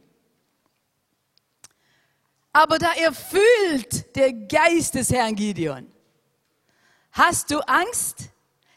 [2.54, 5.92] aber da erfüllt der Geist des Herrn Gideon.
[7.12, 8.30] Hast du Angst?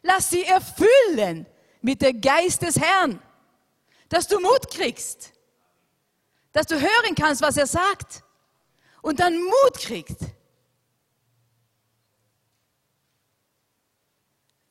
[0.02, 1.46] Lass sie erfüllen
[1.82, 3.20] mit der Geist des Herrn,
[4.08, 5.32] dass du Mut kriegst,
[6.52, 8.24] dass du hören kannst, was er sagt
[9.02, 10.20] und dann Mut kriegst.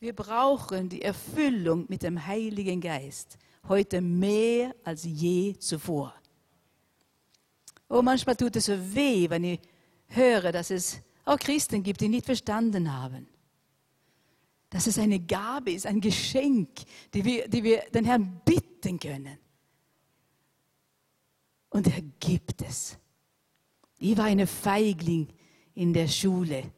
[0.05, 6.13] Wir brauchen die Erfüllung mit dem Heiligen Geist heute mehr als je zuvor.
[7.89, 9.59] Oh, manchmal tut es so weh, wenn ich
[10.09, 13.27] höre, dass es auch Christen gibt, die nicht verstanden haben.
[14.69, 16.69] Dass es eine Gabe ist, ein Geschenk,
[17.11, 19.39] die wir, die wir den Herrn bitten können.
[21.71, 22.95] Und er gibt es.
[23.97, 25.27] Ich war eine Feigling
[25.73, 26.71] in der Schule,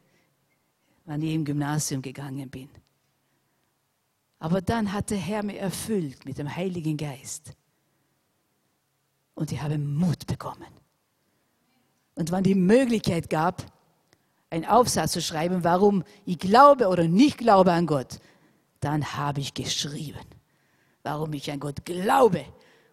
[1.04, 2.70] wenn ich im Gymnasium gegangen bin.
[4.38, 7.52] Aber dann hat der Herr mich erfüllt mit dem Heiligen Geist.
[9.34, 10.66] Und ich habe Mut bekommen.
[12.14, 13.64] Und wenn die Möglichkeit gab,
[14.50, 18.18] einen Aufsatz zu schreiben, warum ich glaube oder nicht glaube an Gott,
[18.80, 20.24] dann habe ich geschrieben.
[21.02, 22.44] warum ich an Gott glaube.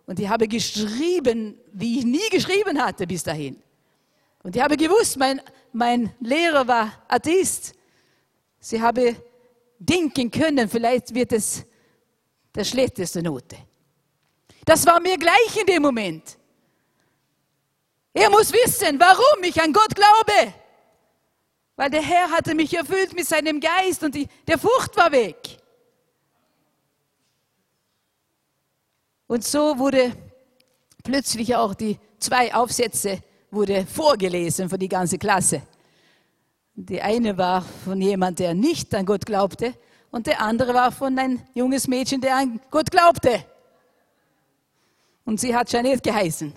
[0.05, 3.57] Und ich habe geschrieben, wie ich nie geschrieben hatte bis dahin.
[4.43, 5.41] Und ich habe gewusst, mein,
[5.73, 7.73] mein Lehrer war Atheist.
[8.59, 9.15] Sie habe
[9.79, 11.65] denken können, vielleicht wird es
[12.53, 13.57] der schlechteste Note.
[14.65, 16.37] Das war mir gleich in dem Moment.
[18.13, 20.53] Er muss wissen, warum ich an Gott glaube.
[21.75, 25.57] Weil der Herr hatte mich erfüllt mit seinem Geist und die, der Furcht war weg.
[29.27, 30.15] Und so wurde
[31.03, 35.61] plötzlich auch die zwei Aufsätze wurde vorgelesen für die ganze Klasse.
[36.75, 39.73] Die eine war von jemand, der nicht an Gott glaubte,
[40.11, 43.45] und der andere war von ein junges Mädchen, der an Gott glaubte.
[45.25, 46.53] Und sie hat Janet geheißen.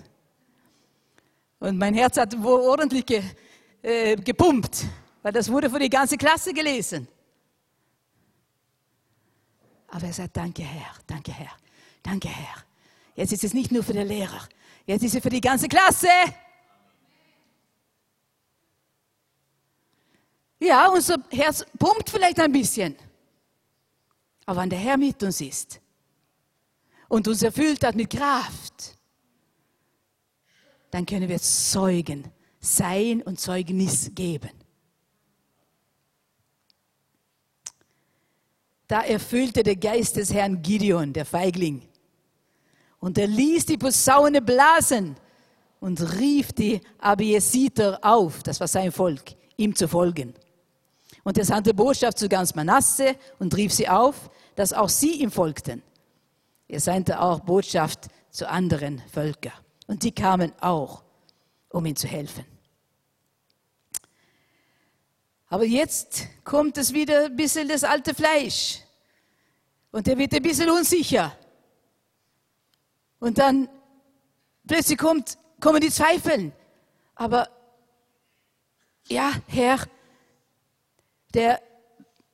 [1.59, 3.21] Und mein Herz hat ordentlich ge,
[3.81, 4.85] äh, gepumpt,
[5.21, 7.07] weil das wurde für die ganze Klasse gelesen.
[9.87, 11.51] Aber er sagt, danke Herr, danke Herr,
[12.01, 12.63] danke Herr.
[13.15, 14.47] Jetzt ist es nicht nur für den Lehrer,
[14.85, 16.07] jetzt ist es für die ganze Klasse.
[20.59, 22.95] Ja, unser Herz pumpt vielleicht ein bisschen.
[24.45, 25.79] Aber wenn der Herr mit uns ist
[27.07, 28.97] und uns erfüllt hat mit Kraft,
[30.91, 34.51] dann können wir Zeugen sein und Zeugnis geben.
[38.87, 41.83] Da erfüllte der Geist des Herrn Gideon, der Feigling.
[42.99, 45.15] Und er ließ die Posaune blasen
[45.79, 50.33] und rief die Abiesiter auf, das war sein Volk, ihm zu folgen.
[51.23, 55.31] Und er sandte Botschaft zu ganz Manasse und rief sie auf, dass auch sie ihm
[55.31, 55.83] folgten.
[56.67, 59.53] Er sandte auch Botschaft zu anderen Völkern.
[59.87, 61.03] Und die kamen auch,
[61.69, 62.45] um ihm zu helfen.
[65.47, 68.81] Aber jetzt kommt es wieder ein bisschen das alte Fleisch.
[69.91, 71.35] Und er wird ein bisschen unsicher.
[73.19, 73.67] Und dann
[74.67, 76.51] plötzlich kommt, kommen die Zweifel.
[77.15, 77.49] Aber
[79.07, 79.79] ja, Herr,
[81.33, 81.61] der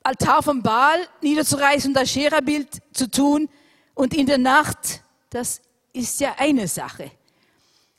[0.03, 3.49] Altar vom Baal niederzureißen und das Schera-Bild zu tun
[3.93, 5.62] und in der Nacht, das
[5.93, 7.12] ist ja eine Sache.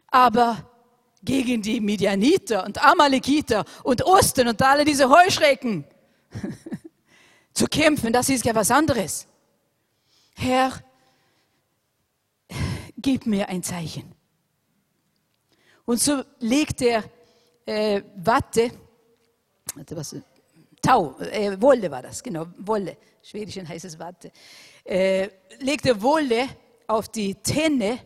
[0.08, 0.70] Aber
[1.22, 5.84] gegen die Midianiter und Amalekiter und Osten und alle diese Heuschrecken
[7.52, 9.26] zu kämpfen, das ist ja was anderes.
[10.36, 10.72] Herr,
[12.96, 14.14] gib mir ein Zeichen.
[15.84, 17.04] Und so legt er
[17.64, 18.70] äh, Watte,
[19.90, 20.16] was,
[20.86, 24.30] Tau, äh, Wolle war das, genau, Wolle, Schwedischen heißt es Watte,
[24.84, 26.46] äh, legt er Wolle
[26.86, 27.98] auf die Tenne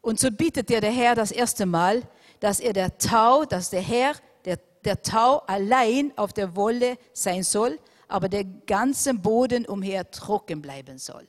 [0.00, 2.02] und so bittet er der Herr das erste Mal,
[2.40, 7.44] dass er der Tau, dass der Herr, der, der Tau allein auf der Wolle sein
[7.44, 11.28] soll, aber der ganze Boden umher trocken bleiben soll.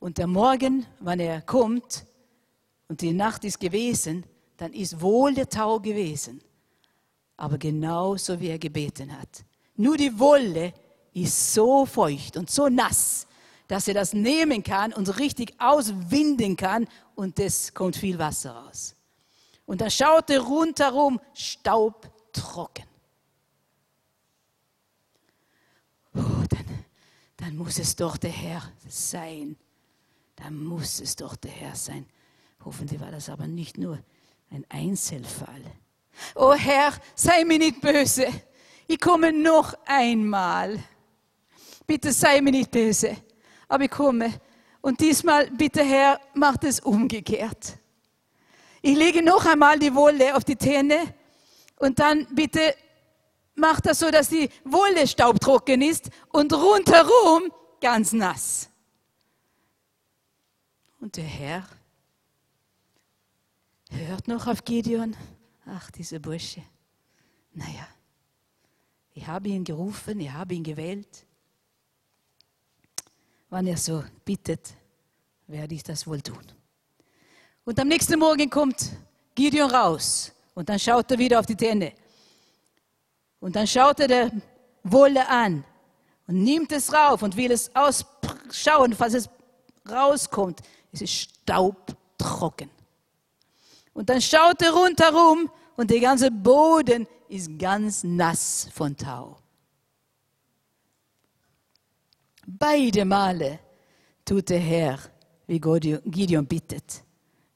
[0.00, 2.04] Und der Morgen, wenn er kommt
[2.88, 4.24] und die Nacht ist gewesen,
[4.56, 6.42] dann ist wohl der Tau gewesen,
[7.42, 9.44] aber genauso wie er gebeten hat.
[9.74, 10.72] Nur die Wolle
[11.12, 13.26] ist so feucht und so nass,
[13.66, 18.94] dass er das nehmen kann und richtig auswinden kann und es kommt viel Wasser raus.
[19.66, 22.84] Und dann schaut er rundherum staubtrocken.
[26.14, 26.84] Oh, dann,
[27.38, 29.56] dann muss es doch der Herr sein.
[30.36, 32.06] Dann muss es doch der Herr sein.
[32.64, 33.98] Hoffentlich war das aber nicht nur
[34.48, 35.64] ein Einzelfall.
[36.34, 38.26] Oh Herr, sei mir nicht böse.
[38.86, 40.78] Ich komme noch einmal.
[41.86, 43.16] Bitte sei mir nicht böse
[43.72, 44.38] aber ich komme.
[44.82, 47.78] Und diesmal, bitte Herr, macht es umgekehrt.
[48.82, 51.14] Ich lege noch einmal die Wolle auf die Täne
[51.76, 52.74] und dann bitte
[53.54, 58.68] macht das so, dass die Wolle staubtrocken ist und rundherum ganz nass.
[61.00, 61.66] Und der Herr
[63.90, 65.16] hört noch auf Gideon.
[65.66, 66.62] Ach, dieser Bursche.
[67.54, 67.86] Naja,
[69.14, 71.26] ich habe ihn gerufen, ich habe ihn gewählt
[73.52, 74.72] wenn er so bittet,
[75.46, 76.42] werde ich das wohl tun.
[77.64, 78.92] Und am nächsten Morgen kommt
[79.34, 81.92] Gideon raus und dann schaut er wieder auf die Täne.
[83.40, 84.32] Und dann schaut er der
[84.82, 85.64] Wolle an
[86.26, 89.28] und nimmt es rauf und will es ausschauen, falls es
[89.86, 90.62] rauskommt.
[90.90, 92.70] Es ist staubtrocken.
[93.92, 99.38] Und dann schaut er rundherum und der ganze Boden ist ganz nass von Tau.
[102.46, 103.58] Beide Male
[104.24, 104.98] tut der Herr,
[105.46, 107.04] wie Gideon bittet.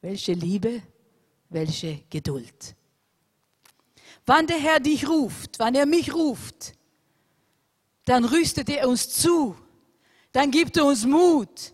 [0.01, 0.83] Welche Liebe,
[1.49, 2.77] welche Geduld.
[4.25, 6.75] Wann der Herr dich ruft, wann er mich ruft,
[8.05, 9.57] dann rüstet er uns zu,
[10.33, 11.73] dann gibt er uns Mut.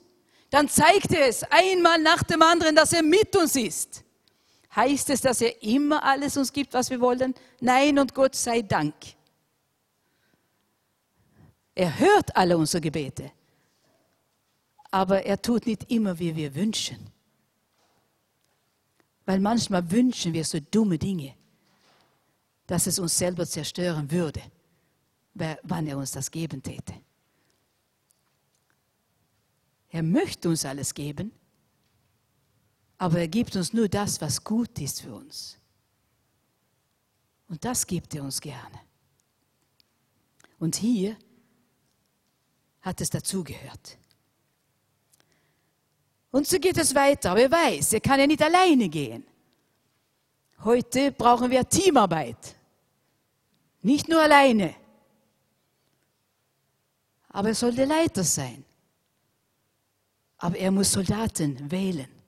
[0.51, 4.05] Dann zeigt er es einmal nach dem anderen, dass er mit uns ist.
[4.75, 7.35] Heißt es, dass er immer alles uns gibt, was wir wollen?
[7.61, 8.95] Nein und Gott sei Dank.
[11.75, 13.33] Er hört alle unsere Gebete.
[14.91, 17.11] Aber er tut nicht immer, wie wir wünschen.
[19.25, 21.35] Weil manchmal wünschen wir so dumme Dinge,
[22.67, 24.43] dass es uns selber zerstören würde,
[25.35, 26.95] wann er uns das geben täte.
[29.91, 31.33] Er möchte uns alles geben,
[33.03, 35.59] aber er gibt uns nur das, was gut ist für uns.
[37.49, 38.79] Und das gibt er uns gerne.
[40.61, 41.17] Und hier
[42.81, 43.99] hat es dazugehört.
[46.31, 47.33] Und so geht es weiter.
[47.33, 49.27] Aber er weiß, er kann ja nicht alleine gehen.
[50.61, 52.55] Heute brauchen wir Teamarbeit.
[53.81, 54.77] Nicht nur alleine.
[57.31, 58.65] Aber er soll der Leiter sein.
[60.39, 62.22] Aber er muss Soldaten wählen.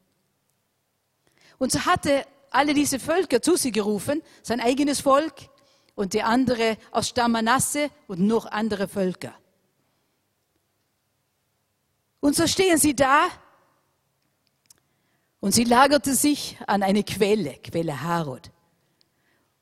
[1.59, 5.35] Und so hatte alle diese Völker zu sich gerufen, sein eigenes Volk
[5.95, 9.35] und die andere aus Stamm Manasse und noch andere Völker.
[12.21, 13.29] Und so stehen sie da
[15.41, 18.51] und sie lagerte sich an eine Quelle, Quelle Harod.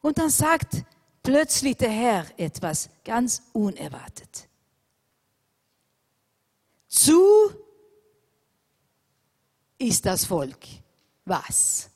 [0.00, 0.84] Und dann sagt
[1.22, 4.48] plötzlich der Herr etwas ganz unerwartet.
[6.88, 7.52] Zu
[9.78, 10.58] ist das Volk.
[11.24, 11.90] Was?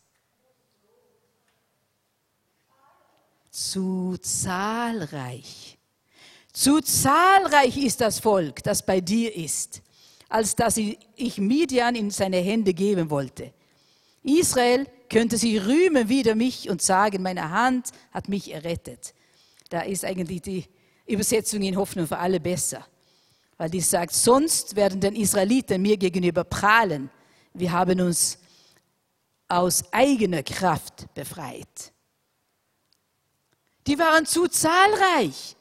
[3.50, 5.78] Zu zahlreich.
[6.52, 9.82] Zu zahlreich ist das Volk, das bei dir ist,
[10.28, 13.52] als dass ich Midian in seine Hände geben wollte.
[14.22, 19.14] Israel könnte sich rühmen wider mich und sagen, meine Hand hat mich errettet.
[19.68, 20.64] Da ist eigentlich die
[21.06, 22.86] Übersetzung in Hoffnung für alle besser.
[23.56, 27.10] Weil die sagt, sonst werden den Israeliten mir gegenüber prahlen.
[27.54, 28.38] Wir haben uns
[29.48, 31.92] aus eigener Kraft befreit.
[33.86, 35.56] Die waren zu zahlreich.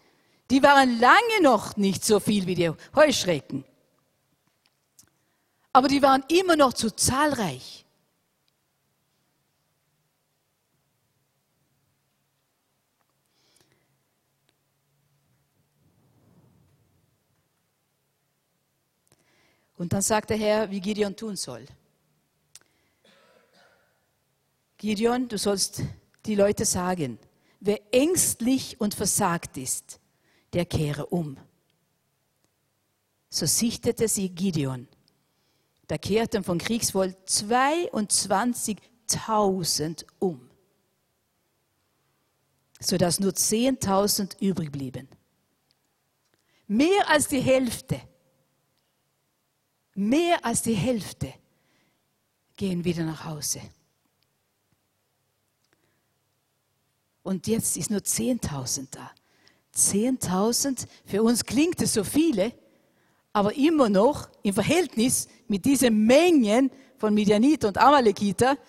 [0.49, 3.63] Die waren lange noch nicht so viel wie die Heuschrecken.
[5.73, 7.86] Aber die waren immer noch zu zahlreich.
[19.77, 21.65] Und dann sagt der Herr, wie Gideon tun soll.
[24.86, 25.81] Gideon, du sollst
[26.27, 27.17] die Leute sagen,
[27.59, 29.99] wer ängstlich und versagt ist,
[30.53, 31.38] der kehre um.
[33.31, 34.88] So sichtete sie Gideon.
[35.88, 40.51] Da kehrten von Kriegsvolk 22.000 um,
[42.79, 45.07] sodass nur 10.000 übrig blieben.
[46.67, 47.99] Mehr als die Hälfte
[49.97, 51.33] Mehr als die Hälfte
[52.57, 53.61] gehen wieder nach Hause.
[57.26, 59.11] Und jetzt ist nur 10.000 da.
[59.76, 62.53] 10.000, für uns klingt es so viele,
[63.34, 66.69] aber immer noch im Verhältnis mit diesen Mengen
[66.99, 68.59] von Midianiter und Amalekiter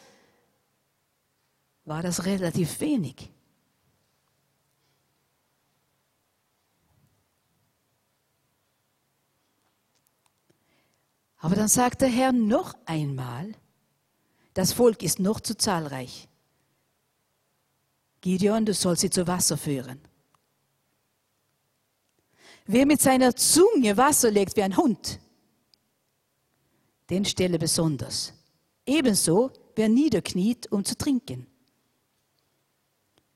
[1.85, 3.31] war das relativ wenig.
[11.37, 13.53] Aber dann sagt der Herr noch einmal,
[14.55, 16.27] das Volk ist noch zu zahlreich.
[18.27, 20.01] Gideon, du sollst sie zu Wasser führen.
[22.66, 25.20] Wer mit seiner Zunge Wasser legt wie ein Hund,
[27.09, 28.35] den stelle besonders.
[28.85, 31.47] Ebenso wer niederkniet, um zu trinken.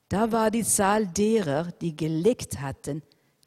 [0.09, 3.05] Da war die Zahl derer, die geleckt hatten,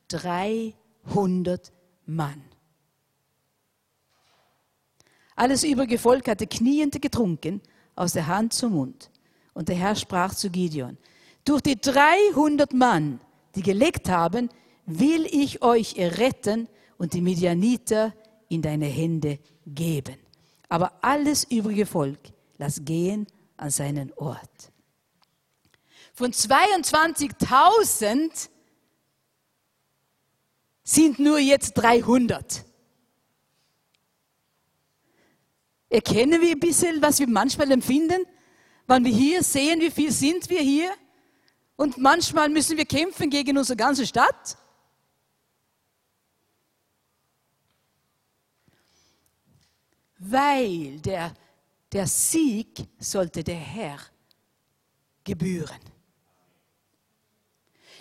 [0.07, 1.73] 300
[2.05, 2.41] Mann.
[5.35, 7.61] Alles übrige Volk hatte kniend getrunken,
[7.97, 9.11] aus der Hand zum Mund.
[9.53, 10.97] Und der Herr sprach zu Gideon,
[11.45, 13.19] durch die 300 Mann,
[13.55, 14.49] die gelegt haben,
[14.85, 16.67] will ich euch erretten
[16.97, 18.13] und die Midianiter
[18.49, 20.17] in deine Hände geben.
[20.69, 22.19] Aber alles übrige Volk
[22.57, 23.27] lass gehen
[23.57, 24.71] an seinen Ort.
[26.13, 28.49] Von 22.000
[30.83, 32.65] sind nur jetzt 300.
[35.89, 38.25] Erkennen wir ein bisschen, was wir manchmal empfinden,
[38.87, 40.91] wenn wir hier sehen, wie viel sind wir hier?
[41.75, 44.57] Und manchmal müssen wir kämpfen gegen unsere ganze Stadt.
[50.17, 51.33] Weil der,
[51.91, 53.97] der Sieg sollte der Herr
[55.23, 55.79] gebühren.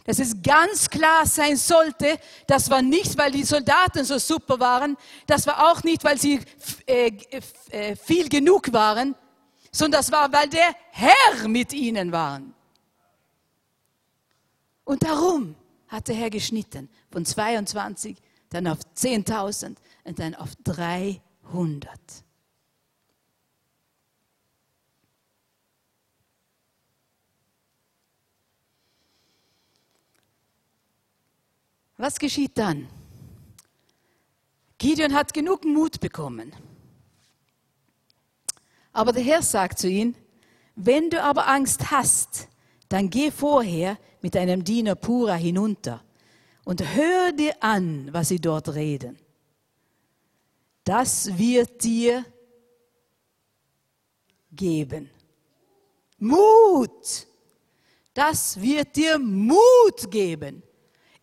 [0.04, 4.96] dass es ganz klar sein sollte, das war nicht, weil die Soldaten so super waren,
[5.26, 6.40] das war auch nicht, weil sie
[6.86, 7.12] äh,
[7.70, 9.14] äh, viel genug waren,
[9.70, 12.40] sondern das war, weil der Herr mit ihnen war.
[14.92, 15.54] Und darum
[15.88, 18.14] hat der Herr geschnitten, von 22,
[18.50, 19.74] dann auf 10.000
[20.04, 21.98] und dann auf 300.
[31.96, 32.86] Was geschieht dann?
[34.76, 36.52] Gideon hat genug Mut bekommen.
[38.92, 40.14] Aber der Herr sagt zu ihm,
[40.76, 42.48] wenn du aber Angst hast,
[42.90, 46.02] dann geh vorher mit deinem Diener Pura hinunter
[46.64, 49.18] und hör dir an, was sie dort reden.
[50.84, 52.24] Das wird dir
[54.50, 55.10] geben.
[56.18, 57.26] Mut.
[58.14, 60.62] Das wird dir Mut geben.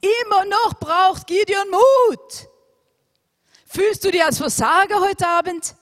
[0.02, 2.50] Immer noch braucht Gideon Mut.
[3.66, 5.76] Fühlst du dich als Versager heute Abend?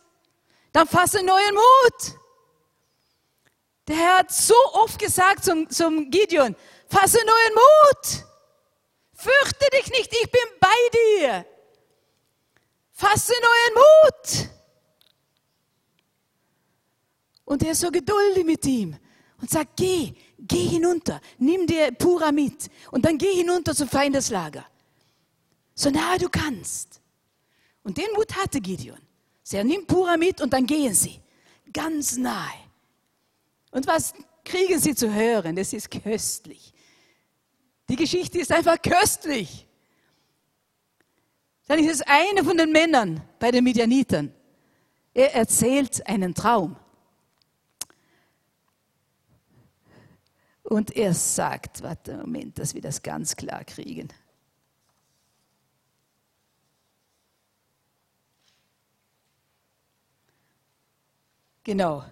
[0.74, 2.20] Dann fasse neuen Mut.
[3.88, 6.56] Der Herr hat so oft gesagt zum, zum Gideon,
[6.88, 8.26] fasse neuen Mut.
[9.14, 11.46] Fürchte dich nicht, ich bin bei dir.
[12.92, 14.50] Fasse neuen Mut.
[17.46, 18.98] Und er ist so geduldig mit ihm
[19.40, 24.66] und sagt, geh, geh hinunter, nimm dir Pura mit und dann geh hinunter zum Feindeslager.
[25.74, 27.02] So nahe du kannst.
[27.84, 29.00] Und den Mut hatte Gideon.
[29.52, 31.22] Er nimmt Pura mit und dann gehen sie
[31.72, 32.60] ganz nahe.
[33.72, 34.14] Und was
[34.44, 35.56] kriegen sie zu hören?
[35.56, 36.74] Das ist köstlich.
[37.90, 39.68] Die Geschichte ist einfach köstlich.
[41.68, 44.34] Dann ist es einer von den Männern bei den Midianitern.
[45.14, 46.76] Er erzählt einen Traum.
[50.64, 54.10] Und er sagt, warte, Moment, dass wir das ganz klar kriegen.
[61.64, 62.04] Genau,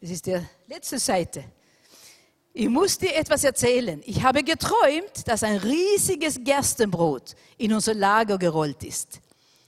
[0.00, 1.44] das ist die letzte Seite.
[2.56, 4.00] Ich muss dir etwas erzählen.
[4.06, 9.20] Ich habe geträumt, dass ein riesiges Gerstenbrot in unser Lager gerollt ist.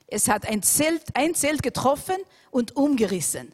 [0.07, 2.16] Es hat ein Zelt, ein Zelt getroffen
[2.53, 3.53] und umgerissen.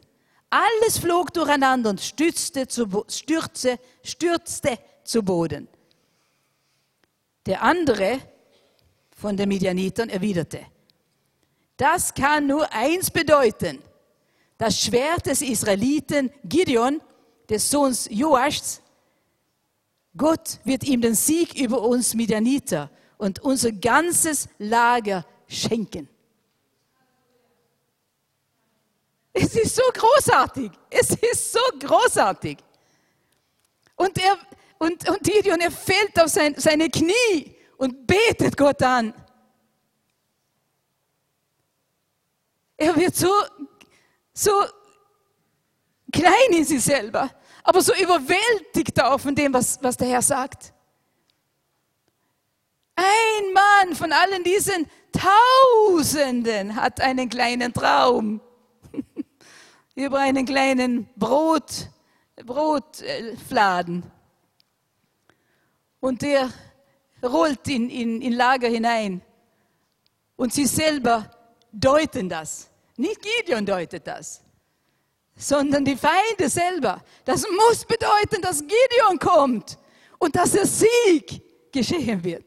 [0.51, 5.67] Alles flog durcheinander und stürzte zu, stürzte, stürzte zu Boden.
[7.47, 8.19] Der andere
[9.19, 10.59] von den Midianitern erwiderte,
[11.75, 13.79] das kann nur eins bedeuten.
[14.59, 17.01] Das Schwert des Israeliten Gideon,
[17.49, 18.82] des Sohns Joaschs,
[20.15, 26.07] Gott wird ihm den Sieg über uns Midianiter und unser ganzes Lager schenken.
[29.33, 30.71] Es ist so großartig.
[30.89, 32.57] Es ist so großartig.
[33.95, 34.37] Und, er,
[34.77, 39.13] und, und Gideon, er fällt auf sein, seine Knie und betet Gott an.
[42.77, 43.31] Er wird so,
[44.33, 44.51] so
[46.11, 47.29] klein in sich selber,
[47.63, 50.73] aber so überwältigt auch von dem, was, was der Herr sagt.
[52.95, 58.41] Ein Mann von allen diesen Tausenden hat einen kleinen Traum
[59.95, 61.89] über einen kleinen Brot,
[62.45, 64.03] Brotfladen.
[65.99, 66.49] Und der
[67.23, 69.21] rollt in, in, in Lager hinein.
[70.35, 71.29] Und sie selber
[71.71, 72.69] deuten das.
[72.97, 74.43] Nicht Gideon deutet das,
[75.35, 77.03] sondern die Feinde selber.
[77.25, 79.77] Das muss bedeuten, dass Gideon kommt
[80.19, 82.45] und dass der Sieg geschehen wird.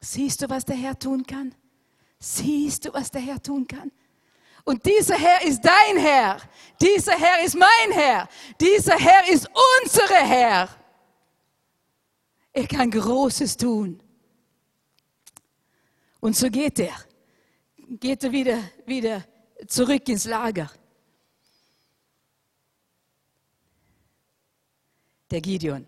[0.00, 1.54] Siehst du, was der Herr tun kann?
[2.18, 3.90] Siehst du, was der Herr tun kann?
[4.64, 6.40] Und dieser Herr ist dein Herr.
[6.80, 8.28] Dieser Herr ist mein Herr.
[8.60, 9.48] Dieser Herr ist
[9.82, 10.68] unsere Herr.
[12.52, 14.02] Er kann Großes tun.
[16.20, 16.94] Und so geht er.
[17.76, 19.24] Geht er wieder, wieder
[19.66, 20.70] zurück ins Lager.
[25.30, 25.86] Der Gideon.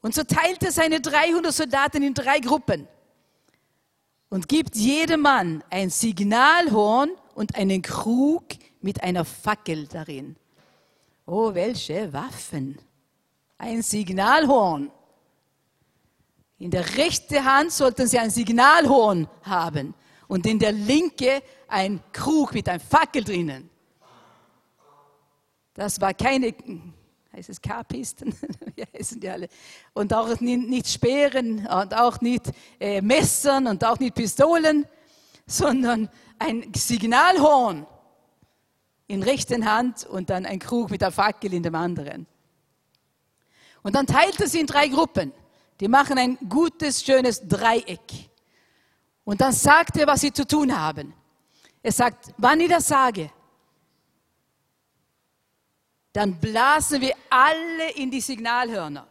[0.00, 2.86] Und so teilt er seine 300 Soldaten in drei Gruppen
[4.30, 8.44] und gibt jedem Mann ein Signalhorn und einen Krug
[8.80, 10.36] mit einer Fackel darin.
[11.26, 12.78] Oh, welche Waffen!
[13.58, 14.90] Ein Signalhorn.
[16.58, 19.94] In der rechten Hand sollten sie ein Signalhorn haben
[20.26, 23.70] und in der linke ein Krug mit einer Fackel drinnen.
[25.74, 26.54] Das war keine,
[27.32, 28.34] heißt es K-Pisten?
[28.74, 29.48] Wie heißen die alle?
[29.94, 32.50] Und auch nicht, Speeren und auch nicht
[32.80, 34.86] äh, Messern und auch nicht Pistolen,
[35.46, 36.08] sondern
[36.38, 37.86] ein Signalhorn
[39.06, 42.26] in rechten Hand und dann ein Krug mit der Fackel in dem anderen.
[43.82, 45.32] Und dann teilt sie in drei Gruppen.
[45.80, 48.28] Die machen ein gutes, schönes Dreieck.
[49.24, 51.14] Und dann sagt er, was sie zu tun haben.
[51.88, 53.30] Er sagt, wann ich das sage,
[56.12, 59.06] dann blasen wir alle in die Signalhörner.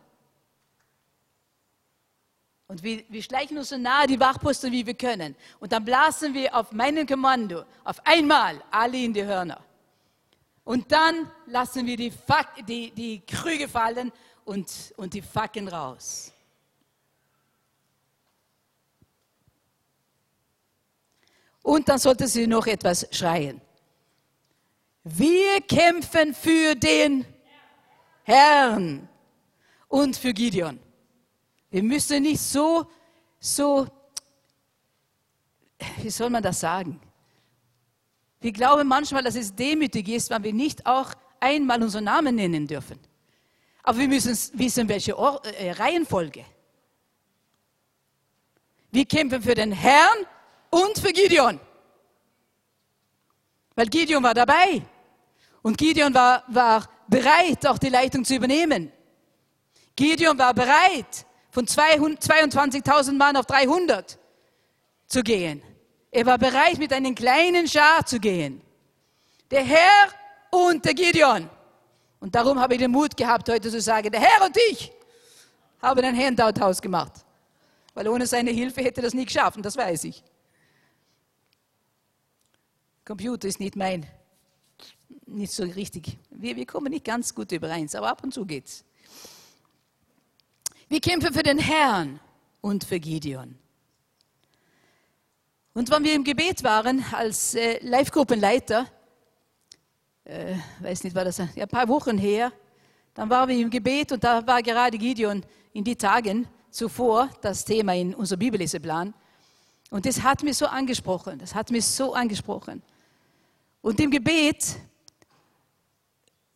[2.67, 5.35] Und wir, wir schleichen uns so nahe die Wachposten, wie wir können.
[5.59, 9.59] Und dann blasen wir auf meinen Kommando auf einmal alle in die Hörner.
[10.63, 14.11] Und dann lassen wir die, Fack, die, die Krüge fallen
[14.45, 16.31] und, und die Fackeln raus.
[21.67, 23.59] Und dann sollte sie noch etwas schreien.
[25.03, 27.25] Wir kämpfen für den
[28.23, 29.09] Herrn
[29.89, 30.79] und für Gideon.
[31.69, 32.89] Wir müssen nicht so,
[33.37, 33.85] so,
[35.97, 37.01] wie soll man das sagen?
[38.39, 42.65] Wir glauben manchmal, dass es demütig ist, weil wir nicht auch einmal unseren Namen nennen
[42.65, 42.97] dürfen.
[43.83, 46.45] Aber wir müssen wissen, welche äh, Reihenfolge.
[48.89, 50.25] Wir kämpfen für den Herrn
[50.69, 51.59] und für Gideon.
[53.75, 54.81] Weil Gideon war dabei.
[55.61, 58.91] Und Gideon war, war bereit, auch die Leitung zu übernehmen.
[59.95, 64.17] Gideon war bereit, von 22.000 Mann auf 300
[65.07, 65.61] zu gehen.
[66.11, 68.61] Er war bereit, mit einem kleinen Schar zu gehen.
[69.49, 70.09] Der Herr
[70.51, 71.49] und der Gideon.
[72.19, 74.91] Und darum habe ich den Mut gehabt, heute zu sagen, der Herr und ich
[75.81, 77.13] haben ein Handout ausgemacht.
[77.93, 80.23] Weil ohne seine Hilfe hätte er das nie geschafft, das weiß ich.
[83.07, 84.05] Computer ist nicht mein
[85.25, 86.17] nicht so richtig.
[86.29, 88.83] Wir, wir kommen nicht ganz gut übereins, aber ab und zu geht's.
[90.89, 92.19] Wir kämpfen für den Herrn
[92.59, 93.57] und für Gideon.
[95.73, 98.87] Und wenn wir im Gebet waren als äh, Live-Gruppenleiter,
[100.25, 102.51] äh, weiß nicht, war das ja, ein paar Wochen her,
[103.13, 107.63] dann waren wir im Gebet und da war gerade Gideon in die Tagen zuvor das
[107.63, 109.13] Thema in unserem Bibelleseplan.
[109.91, 112.83] Und das hat mich so angesprochen, das hat mich so angesprochen.
[113.81, 114.77] Und im Gebet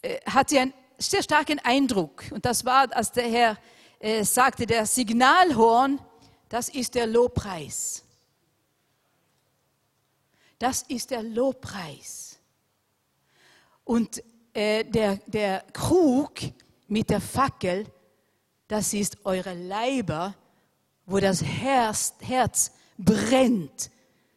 [0.01, 2.23] äh, hatte einen sehr starken Eindruck.
[2.31, 3.57] Und das war, als der Herr
[3.99, 5.99] äh, sagte, der Signalhorn,
[6.49, 8.03] das ist der Lobpreis.
[10.59, 12.37] Das ist der Lobpreis.
[13.83, 16.33] Und äh, der, der Krug
[16.87, 17.85] mit der Fackel,
[18.67, 20.35] das ist eure Leiber,
[21.05, 23.89] wo das Herz, Herz brennt.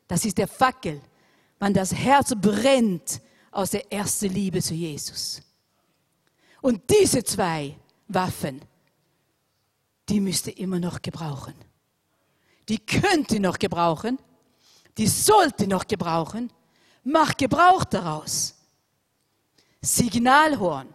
[0.09, 1.01] Das ist der Fackel.
[1.59, 5.43] Wenn das Herz brennt aus der ersten Liebe zu Jesus.
[6.61, 7.77] Und diese zwei
[8.09, 8.61] Waffen,
[10.09, 11.55] die müsst ihr immer noch gebrauchen.
[12.69, 14.19] Die könnt ihr noch gebrauchen.
[14.97, 16.51] Die sollt ihr noch gebrauchen.
[17.03, 18.55] Mach Gebrauch daraus.
[19.83, 20.89] Signalhorn.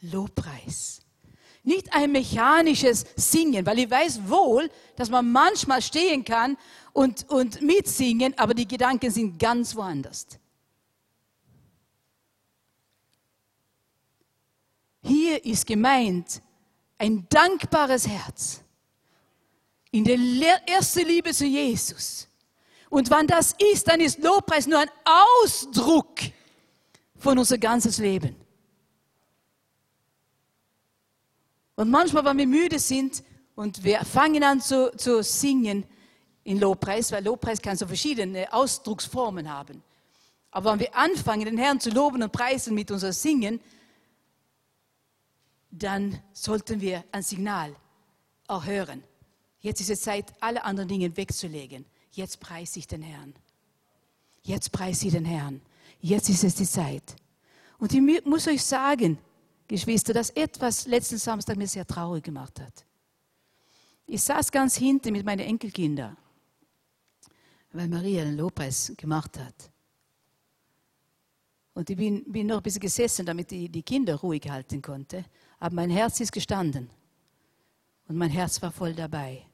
[0.00, 1.03] Lobpreis.
[1.64, 6.58] Nicht ein mechanisches Singen, weil ich weiß wohl, dass man manchmal stehen kann
[6.92, 10.26] und, und mitsingen, aber die Gedanken sind ganz woanders.
[15.02, 16.40] Hier ist gemeint
[16.98, 18.60] ein dankbares Herz
[19.90, 20.18] in der
[20.66, 22.28] ersten Liebe zu Jesus.
[22.90, 26.20] Und wenn das ist, dann ist Lobpreis nur ein Ausdruck
[27.16, 28.43] von unser ganzes Leben.
[31.76, 33.22] Und manchmal, wenn wir müde sind
[33.54, 35.84] und wir fangen an zu, zu singen
[36.44, 39.82] in Lobpreis, weil Lobpreis kann so verschiedene Ausdrucksformen haben.
[40.50, 43.60] Aber wenn wir anfangen, den Herrn zu loben und preisen mit unserem Singen,
[45.70, 47.74] dann sollten wir ein Signal
[48.46, 49.02] auch hören.
[49.60, 51.84] Jetzt ist es Zeit, alle anderen Dinge wegzulegen.
[52.12, 53.34] Jetzt preise ich den Herrn.
[54.42, 55.60] Jetzt preise ich den Herrn.
[56.00, 57.16] Jetzt ist es die Zeit.
[57.78, 59.18] Und ich muss euch sagen,
[59.66, 62.84] Geschwister, dass etwas letzten Samstag mir sehr traurig gemacht hat.
[64.06, 66.16] Ich saß ganz hinten mit meinen Enkelkindern,
[67.72, 69.70] weil Maria den Lobpreis gemacht hat.
[71.72, 75.24] Und ich bin, bin noch ein bisschen gesessen, damit ich die Kinder ruhig halten konnte.
[75.58, 76.88] Aber mein Herz ist gestanden.
[78.06, 79.44] Und mein Herz war voll dabei.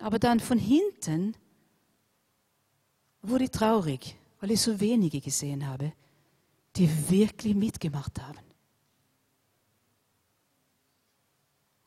[0.00, 1.36] Aber dann von hinten
[3.22, 5.92] wurde ich traurig, weil ich so wenige gesehen habe,
[6.76, 8.47] die wirklich mitgemacht haben.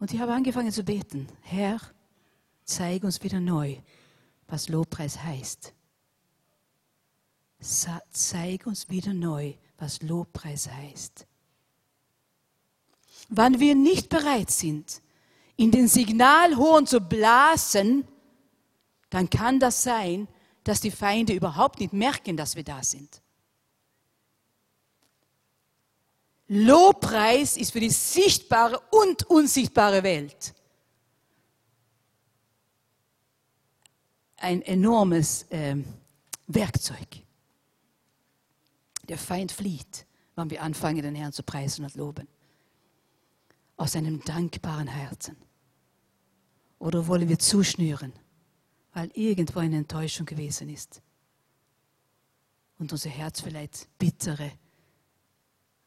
[0.01, 1.79] Und ich habe angefangen zu beten, Herr,
[2.63, 3.77] zeig uns wieder neu,
[4.47, 5.75] was Lobpreis heißt.
[7.59, 11.27] Zeig uns wieder neu, was Lobpreis heißt.
[13.29, 15.03] Wann wir nicht bereit sind,
[15.55, 18.07] in den Signalhorn zu blasen,
[19.11, 20.27] dann kann das sein,
[20.63, 23.20] dass die Feinde überhaupt nicht merken, dass wir da sind.
[26.53, 30.53] Lobpreis ist für die sichtbare und unsichtbare Welt
[34.35, 35.77] ein enormes äh,
[36.47, 37.07] Werkzeug.
[39.07, 42.27] Der Feind flieht, wenn wir anfangen, den Herrn zu preisen und loben.
[43.77, 45.37] Aus einem dankbaren Herzen.
[46.79, 48.11] Oder wollen wir zuschnüren,
[48.91, 51.01] weil irgendwo eine Enttäuschung gewesen ist
[52.77, 54.51] und unser Herz vielleicht bittere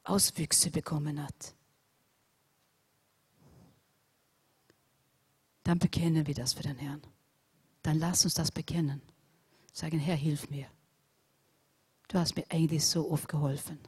[0.05, 1.55] Auswüchse bekommen hat.
[5.65, 7.03] Dann bekennen wir das für den Herrn.
[7.83, 9.01] Dann lass uns das bekennen.
[9.73, 10.67] Sagen, Herr, hilf mir.
[12.09, 13.79] Du hast mir eigentlich so oft geholfen.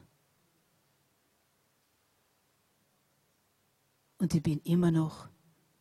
[4.17, 5.27] Und ich bin immer noch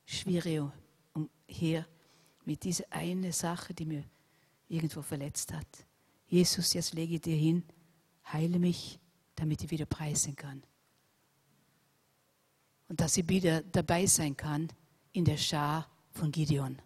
[0.05, 0.63] schwierig
[1.15, 1.87] umher
[2.45, 4.05] mit dieser eine Sache, die mir
[4.69, 5.87] irgendwo verletzt hat.
[6.29, 7.65] Jesus, jetzt lege ich dir hin,
[8.33, 9.01] heile mich,
[9.37, 10.63] damit ich wieder preisen kann.
[12.89, 14.69] Und dass ich wieder dabei sein kann
[15.13, 16.81] in der Schar von Gideon.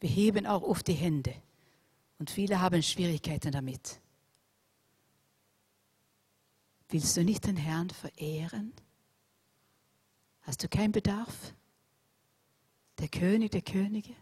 [0.00, 1.34] Wir heben auch oft die Hände
[2.18, 4.00] und viele haben Schwierigkeiten damit.
[6.88, 8.72] Willst du nicht den Herrn verehren?
[10.42, 11.54] Hast du keinen Bedarf?
[12.98, 14.14] Der König der Könige,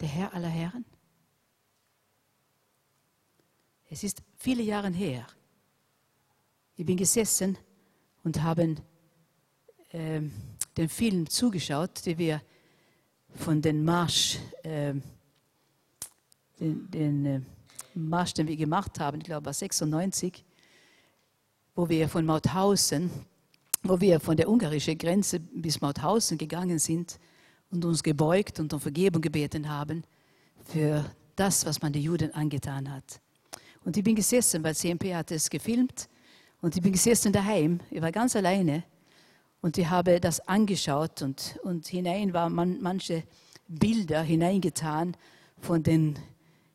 [0.00, 0.84] der Herr aller Herren?
[3.92, 5.26] Es ist viele Jahre her.
[6.76, 7.58] Ich bin gesessen
[8.22, 8.76] und habe
[9.88, 10.20] äh,
[10.76, 12.40] den Film zugeschaut, den wir
[13.34, 14.94] von den Marsch, äh,
[16.60, 17.40] den, den äh,
[17.94, 20.44] Marsch, den wir gemacht haben, ich glaube, war 96,
[21.74, 23.10] wo wir von Mauthausen,
[23.82, 27.18] wo wir von der ungarischen Grenze bis Mauthausen gegangen sind
[27.72, 30.04] und uns gebeugt und um Vergebung gebeten haben
[30.64, 33.20] für das, was man den Juden angetan hat.
[33.84, 36.08] Und ich bin gesessen, weil CMP hat es gefilmt,
[36.62, 38.84] und ich bin gesessen daheim, ich war ganz alleine
[39.62, 43.24] und ich habe das angeschaut und, und hinein waren man, manche
[43.66, 45.16] Bilder hineingetan
[45.58, 46.18] von den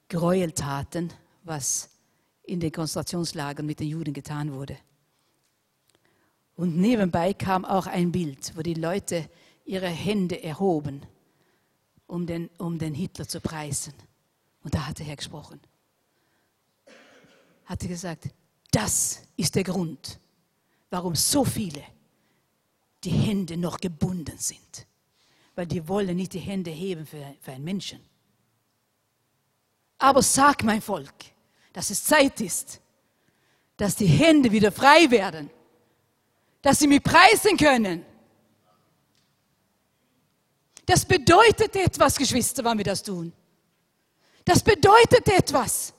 [0.10, 1.90] Gräueltaten, was
[2.44, 4.78] in den Konzentrationslagern mit den Juden getan wurde.
[6.56, 9.30] Und nebenbei kam auch ein Bild, wo die Leute
[9.66, 11.02] ihre Hände erhoben,
[12.08, 13.94] um den, um den Hitler zu preisen.
[14.64, 15.60] Und da hat der Herr gesprochen.
[17.66, 18.30] Hat er gesagt,
[18.72, 20.20] das ist der Grund,
[20.90, 21.84] warum so viele
[23.04, 24.88] die Hände noch gebunden sind.
[25.56, 28.02] Weil die wollen nicht die Hände heben für, für einen Menschen.
[29.98, 31.14] Aber sag mein Volk,
[31.74, 32.82] dass es Zeit ist,
[33.78, 35.50] dass die Hände wieder frei werden,
[36.62, 38.06] dass sie mich preisen können.
[40.86, 43.34] Das bedeutet etwas, Geschwister, wenn wir das tun.
[44.44, 45.95] Das bedeutet etwas.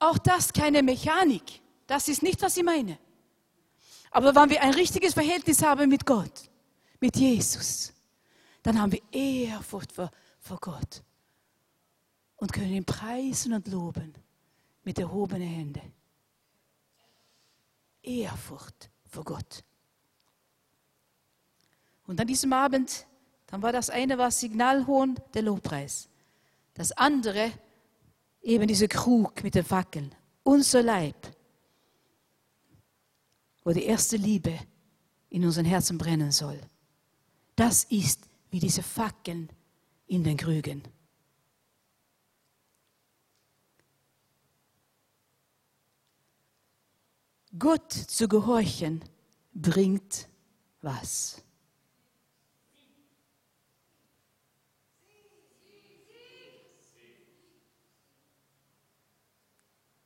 [0.00, 1.60] Auch das keine Mechanik.
[1.86, 2.98] Das ist nicht, was ich meine.
[4.10, 6.50] Aber wenn wir ein richtiges Verhältnis haben mit Gott,
[6.98, 7.92] mit Jesus,
[8.62, 11.02] dann haben wir Ehrfurcht vor, vor Gott
[12.36, 14.14] und können ihn preisen und loben
[14.82, 15.92] mit erhobenen Händen.
[18.02, 19.62] Ehrfurcht vor Gott.
[22.06, 23.06] Und an diesem Abend,
[23.46, 26.08] dann war das eine war Signalhorn, der Lobpreis.
[26.74, 27.52] Das andere
[28.42, 30.14] eben diese Krug mit den Fackeln.
[30.42, 31.34] Unser Leib
[33.64, 34.58] wo die erste Liebe
[35.28, 36.60] in unseren Herzen brennen soll.
[37.56, 39.50] Das ist wie diese Fackeln
[40.06, 40.82] in den Krügen.
[47.58, 49.04] Gott zu gehorchen
[49.52, 50.28] bringt
[50.82, 51.42] was?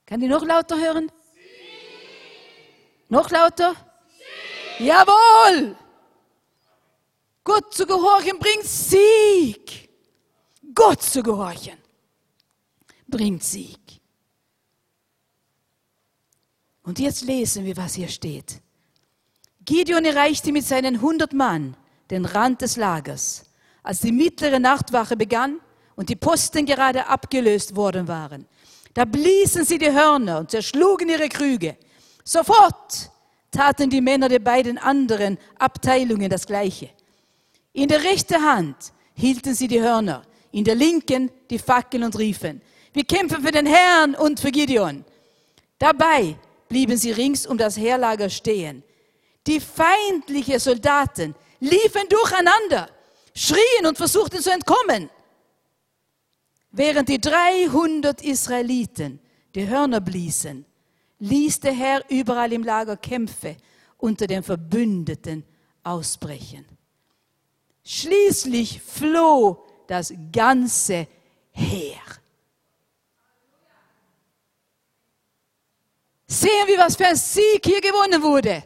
[0.06, 1.10] Kann ich noch lauter hören?
[3.08, 3.74] Noch lauter?
[4.78, 5.76] Jawohl!
[7.44, 9.90] Gott zu gehorchen bringt Sieg.
[10.74, 11.78] Gott zu gehorchen
[13.06, 13.78] bringt Sieg.
[16.82, 18.60] Und jetzt lesen wir, was hier steht.
[19.64, 21.76] Gideon erreichte mit seinen 100 Mann
[22.10, 23.44] den Rand des Lagers,
[23.82, 25.60] als die mittlere Nachtwache begann
[25.96, 28.46] und die Posten gerade abgelöst worden waren.
[28.94, 31.76] Da bliesen sie die Hörner und zerschlugen ihre Krüge.
[32.24, 33.10] Sofort
[33.50, 36.90] taten die Männer der beiden anderen Abteilungen das Gleiche.
[37.72, 40.22] In der rechten Hand hielten sie die Hörner,
[40.52, 42.62] in der linken die Fackeln und riefen,
[42.94, 45.04] wir kämpfen für den Herrn und für Gideon.
[45.80, 46.36] Dabei
[46.68, 48.84] blieben sie rings um das Heerlager stehen.
[49.48, 52.88] Die feindlichen Soldaten liefen durcheinander,
[53.34, 55.10] schrien und versuchten zu entkommen.
[56.76, 59.20] Während die 300 Israeliten
[59.54, 60.66] die Hörner bliesen,
[61.20, 63.56] ließ der Herr überall im Lager Kämpfe
[63.98, 65.44] unter den Verbündeten
[65.84, 66.66] ausbrechen.
[67.84, 71.06] Schließlich floh das ganze
[71.52, 72.00] Heer.
[76.26, 78.64] Sehen wir, was für ein Sieg hier gewonnen wurde.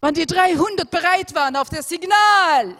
[0.00, 2.76] Wann die 300 bereit waren auf das Signal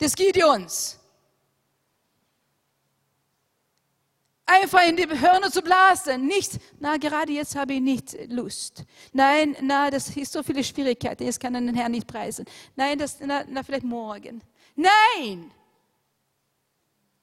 [0.00, 1.01] des Gideons,
[4.52, 6.26] einfach in die Hörner zu blasen.
[6.26, 8.84] Nicht, na, gerade jetzt habe ich nicht Lust.
[9.12, 12.44] Nein, na, das ist so viele Schwierigkeiten, jetzt kann er den Herrn nicht preisen.
[12.76, 14.42] Nein, das, na, na, vielleicht morgen.
[14.74, 15.50] Nein!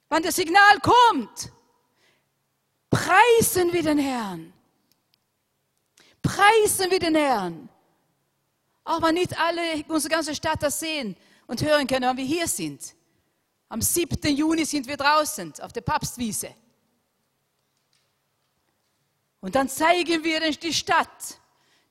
[0.10, 1.52] Wann das Signal kommt,
[2.90, 4.54] preisen wir den Herrn.
[6.22, 7.70] Preisen wir den Herrn.
[8.84, 11.16] Auch wenn nicht alle, unsere ganze Stadt das sehen
[11.46, 12.96] und hören können, wenn wir hier sind.
[13.68, 14.36] Am 7.
[14.36, 16.56] Juni sind wir draußen auf der Papstwiese.
[19.42, 21.40] Und dann zeigen wir die Stadt,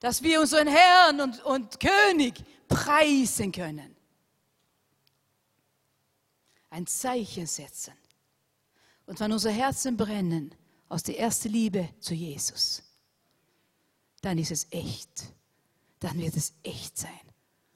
[0.00, 2.34] dass wir unseren Herrn und, und König
[2.68, 3.96] preisen können.
[6.70, 7.94] Ein Zeichen setzen.
[9.06, 10.54] Und wenn unsere Herzen brennen
[10.88, 12.82] aus der ersten Liebe zu Jesus,
[14.20, 15.32] dann ist es echt.
[16.00, 17.10] Dann wird es echt sein.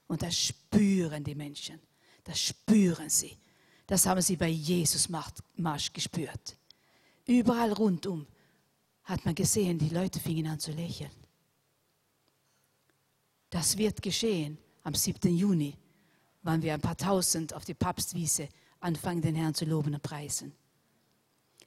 [0.07, 1.81] Und das spüren die Menschen.
[2.25, 3.39] Das spüren sie.
[3.87, 6.57] Das haben sie bei Jesus Marsch gespürt.
[7.27, 8.27] Überall rundum
[9.05, 11.11] hat man gesehen, die Leute fingen an zu lächeln.
[13.51, 15.37] Das wird geschehen am 7.
[15.37, 15.77] Juni,
[16.43, 18.49] wann wir ein paar Tausend auf die Papstwiese
[18.81, 20.53] anfangen, den Herrn zu loben und preisen.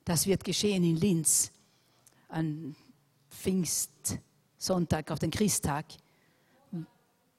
[0.03, 1.51] Das wird geschehen in Linz
[2.29, 2.75] an
[3.29, 5.85] Pfingstsonntag, auf den Christtag,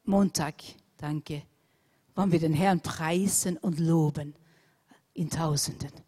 [0.04, 0.62] Montag,
[0.96, 1.42] danke,
[2.14, 4.34] wann wir den Herrn preisen und loben
[5.14, 6.05] in Tausenden.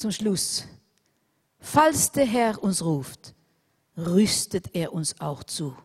[0.00, 0.64] Zum Schluss.
[1.58, 3.34] Falls der Herr uns ruft,
[3.96, 5.76] rüstet er uns auch zu.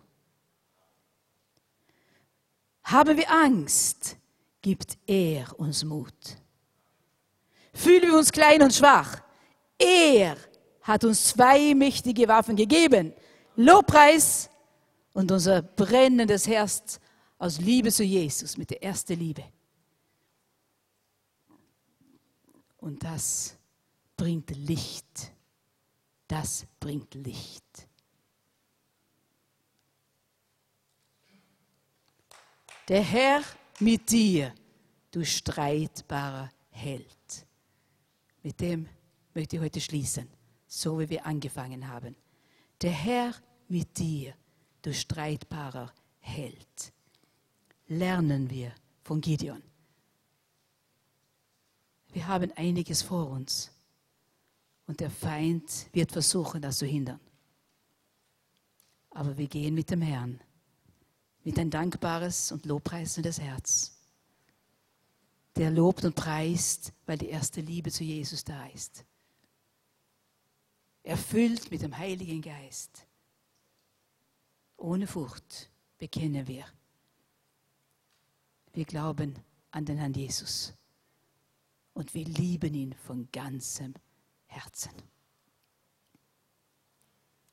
[2.83, 4.17] Haben wir Angst,
[4.61, 6.13] gibt er uns Mut.
[7.73, 9.21] Fühlen wir uns klein und schwach,
[9.77, 10.37] er
[10.81, 13.13] hat uns zwei mächtige Waffen gegeben.
[13.57, 14.49] Lobpreis
[15.13, 16.99] und unser brennendes Herz
[17.37, 19.43] aus Liebe zu Jesus mit der ersten Liebe.
[22.77, 23.54] Und das
[24.17, 25.31] bringt Licht.
[26.27, 27.87] Das bringt Licht.
[32.87, 33.41] Der Herr
[33.79, 34.53] mit dir,
[35.11, 37.47] du streitbarer Held.
[38.43, 38.87] Mit dem
[39.33, 40.29] möchte ich heute schließen,
[40.67, 42.15] so wie wir angefangen haben.
[42.81, 43.33] Der Herr
[43.67, 44.35] mit dir,
[44.81, 46.93] du streitbarer Held.
[47.87, 48.71] Lernen wir
[49.03, 49.63] von Gideon.
[52.11, 53.74] Wir haben einiges vor uns.
[54.87, 57.19] Und der Feind wird versuchen, das zu hindern.
[59.09, 60.41] Aber wir gehen mit dem Herrn,
[61.43, 63.97] mit ein dankbares und lobpreisendes Herz.
[65.55, 69.05] Der lobt und preist, weil die erste Liebe zu Jesus da ist.
[71.01, 73.07] Erfüllt mit dem Heiligen Geist.
[74.75, 76.65] Ohne Furcht bekennen wir.
[78.73, 79.35] Wir glauben
[79.71, 80.73] an den Herrn Jesus.
[81.93, 83.93] Und wir lieben ihn von ganzem
[84.55, 84.93] Herzen.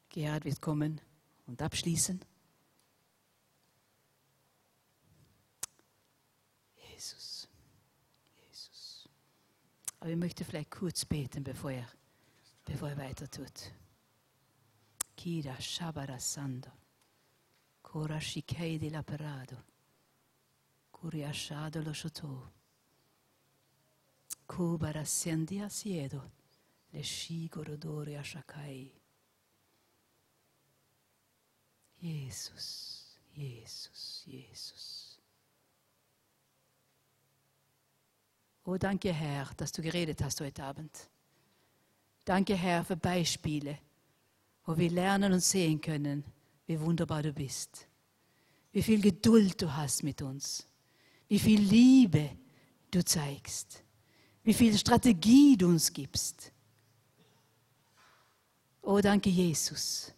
[0.09, 1.01] Gerhard wird kommen
[1.47, 2.21] und abschließen.
[6.77, 7.49] Jesus,
[8.47, 9.09] Jesus.
[9.99, 11.89] Aber ich möchte vielleicht kurz beten, bevor er,
[12.65, 13.73] bevor er weiter tut.
[15.17, 16.71] Kira Shabara Sando,
[17.83, 19.57] Kora Shikei di Laperado,
[20.93, 22.51] Kuria Shado Lo Shoto,
[24.47, 26.42] Kubara Sendia Siedo
[26.93, 28.91] le Shigorodore Ashakai.
[32.01, 35.19] Jesus, Jesus, Jesus.
[38.65, 41.09] Oh, danke Herr, dass du geredet hast heute Abend.
[42.25, 43.79] Danke Herr für Beispiele,
[44.65, 46.25] wo wir lernen und sehen können,
[46.67, 47.89] wie wunderbar du bist.
[48.73, 50.67] Wie viel Geduld du hast mit uns.
[51.29, 52.37] Wie viel Liebe
[52.91, 53.83] du zeigst.
[54.45, 56.53] Wie viel Strategie du uns gibst.
[58.83, 60.13] Oh, danke Jesus.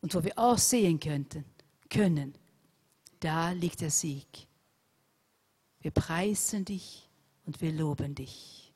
[0.00, 1.44] Und wo wir auch sehen könnten,
[1.88, 2.34] können,
[3.18, 4.46] da liegt der Sieg.
[5.80, 7.08] Wir preisen dich
[7.46, 8.72] und wir loben dich.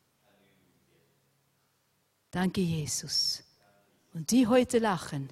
[2.30, 3.44] Danke, Jesus.
[4.14, 5.28] Und die heute lachen,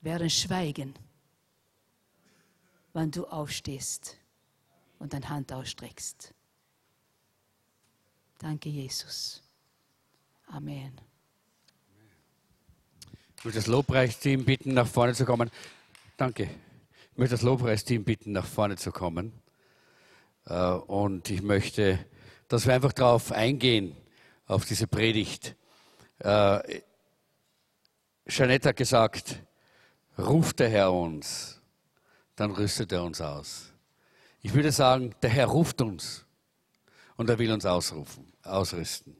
[0.00, 0.94] werden schweigen,
[2.92, 4.16] wann du aufstehst.
[5.00, 6.32] und deine Hand ausstreckst.
[8.38, 9.42] Danke, Jesus.
[10.46, 11.00] Amen.
[13.40, 15.50] Ich möchte das Lobpreisteam bitten, nach vorne zu kommen.
[16.18, 16.50] Danke.
[17.12, 19.32] Ich möchte das Lobpreisteam bitten, nach vorne zu kommen.
[20.44, 22.04] Äh, und ich möchte,
[22.48, 23.96] dass wir einfach darauf eingehen,
[24.44, 25.56] auf diese Predigt.
[26.18, 26.82] Äh,
[28.26, 29.40] Jeanette hat gesagt,
[30.18, 31.62] ruft der Herr uns,
[32.36, 33.72] dann rüstet er uns aus.
[34.42, 36.26] Ich würde sagen, der Herr ruft uns
[37.16, 39.16] und er will uns ausrufen, ausrüsten.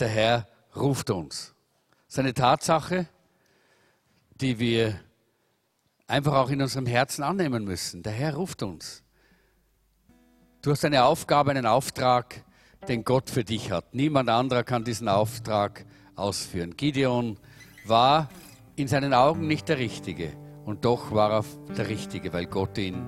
[0.00, 1.54] Der Herr ruft uns.
[2.08, 3.06] Seine Tatsache,
[4.40, 4.98] die wir
[6.06, 8.02] einfach auch in unserem Herzen annehmen müssen.
[8.02, 9.02] Der Herr ruft uns.
[10.62, 12.44] Du hast eine Aufgabe, einen Auftrag,
[12.88, 13.94] den Gott für dich hat.
[13.94, 15.84] Niemand anderer kann diesen Auftrag
[16.16, 16.76] ausführen.
[16.76, 17.38] Gideon
[17.84, 18.28] war
[18.76, 20.32] in seinen Augen nicht der Richtige
[20.64, 21.44] und doch war er
[21.76, 23.04] der Richtige, weil Gott ihn,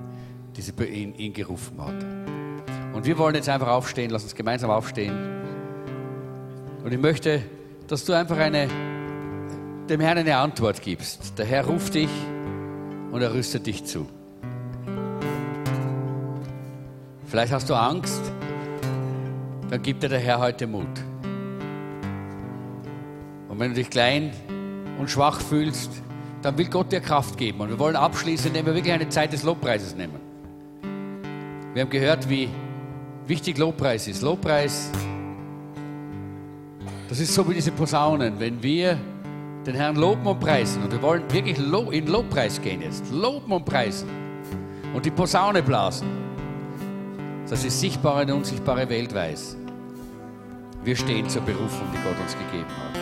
[0.55, 2.03] diese, ihn, ihn gerufen hat.
[2.93, 5.13] Und wir wollen jetzt einfach aufstehen, lass uns gemeinsam aufstehen.
[6.83, 7.43] Und ich möchte,
[7.87, 8.67] dass du einfach eine
[9.89, 11.37] dem Herrn eine Antwort gibst.
[11.37, 12.09] Der Herr ruft dich
[13.11, 14.07] und er rüstet dich zu.
[17.25, 18.21] Vielleicht hast du Angst,
[19.69, 20.87] dann gibt dir der Herr heute Mut.
[23.49, 24.31] Und wenn du dich klein
[24.99, 25.91] und schwach fühlst,
[26.41, 27.61] dann will Gott dir Kraft geben.
[27.61, 30.19] Und wir wollen abschließen, indem wir wirklich eine Zeit des Lobpreises nehmen.
[31.73, 32.49] Wir haben gehört, wie
[33.27, 34.21] wichtig Lobpreis ist.
[34.21, 34.91] Lobpreis,
[37.09, 38.39] das ist so wie diese Posaunen.
[38.39, 38.97] Wenn wir
[39.65, 40.83] den Herrn loben und preisen.
[40.83, 43.09] Und wir wollen wirklich in Lobpreis gehen jetzt.
[43.11, 44.09] Loben und preisen.
[44.93, 46.07] Und die Posaune blasen.
[47.49, 49.57] Dass die sichtbare und unsichtbare Welt weiß.
[50.83, 52.99] Wir stehen zur Berufung, die Gott uns gegeben hat.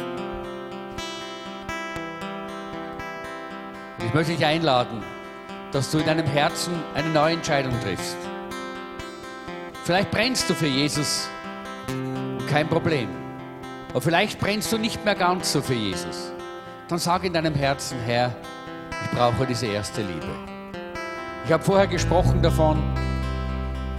[4.06, 5.02] Ich möchte dich einladen,
[5.72, 8.18] dass du in deinem Herzen eine neue Entscheidung triffst.
[9.86, 11.30] Vielleicht brennst du für Jesus,
[12.50, 13.08] kein Problem.
[13.92, 16.32] Aber vielleicht brennst du nicht mehr ganz so für Jesus
[16.92, 18.36] dann sag in deinem Herzen, Herr,
[19.06, 20.28] ich brauche diese erste Liebe.
[21.46, 22.84] Ich habe vorher gesprochen davon,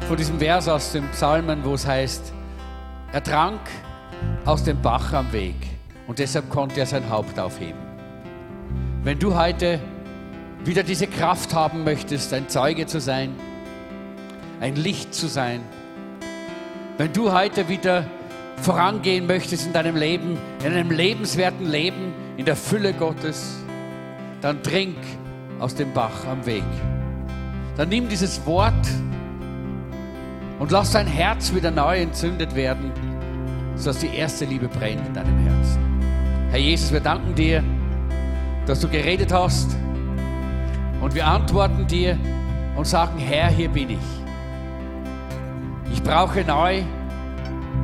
[0.07, 2.34] von diesem Vers aus dem Psalmen, wo es heißt,
[3.14, 3.61] er trank
[4.45, 5.57] aus dem Bach am Weg
[6.07, 7.80] und deshalb konnte er sein Haupt aufheben.
[9.03, 9.80] Wenn du heute
[10.62, 13.34] wieder diese Kraft haben möchtest, ein Zeuge zu sein,
[14.61, 15.62] ein Licht zu sein,
[16.99, 18.05] wenn du heute wieder
[18.57, 23.59] vorangehen möchtest in deinem Leben, in einem lebenswerten Leben, in der Fülle Gottes,
[24.41, 24.97] dann trink
[25.59, 26.65] aus dem Bach am Weg.
[27.77, 28.87] Dann nimm dieses Wort
[30.59, 32.93] und lass dein Herz wieder neu entzündet werden,
[33.77, 35.81] sodass die erste Liebe brennt in deinem Herzen.
[36.51, 37.65] Herr Jesus, wir danken dir,
[38.67, 39.75] dass du geredet hast
[41.01, 42.19] und wir antworten dir
[42.77, 43.99] und sagen, Herr, hier bin ich.
[45.93, 46.83] Ich brauche neu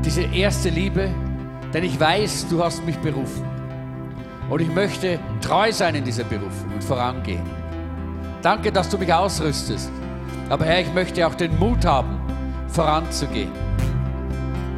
[0.05, 1.11] diese erste Liebe,
[1.72, 3.44] denn ich weiß, du hast mich berufen.
[4.49, 7.42] Und ich möchte treu sein in dieser Berufung und vorangehen.
[8.40, 9.90] Danke, dass du mich ausrüstest.
[10.49, 12.18] Aber Herr, ich möchte auch den Mut haben,
[12.68, 13.53] voranzugehen.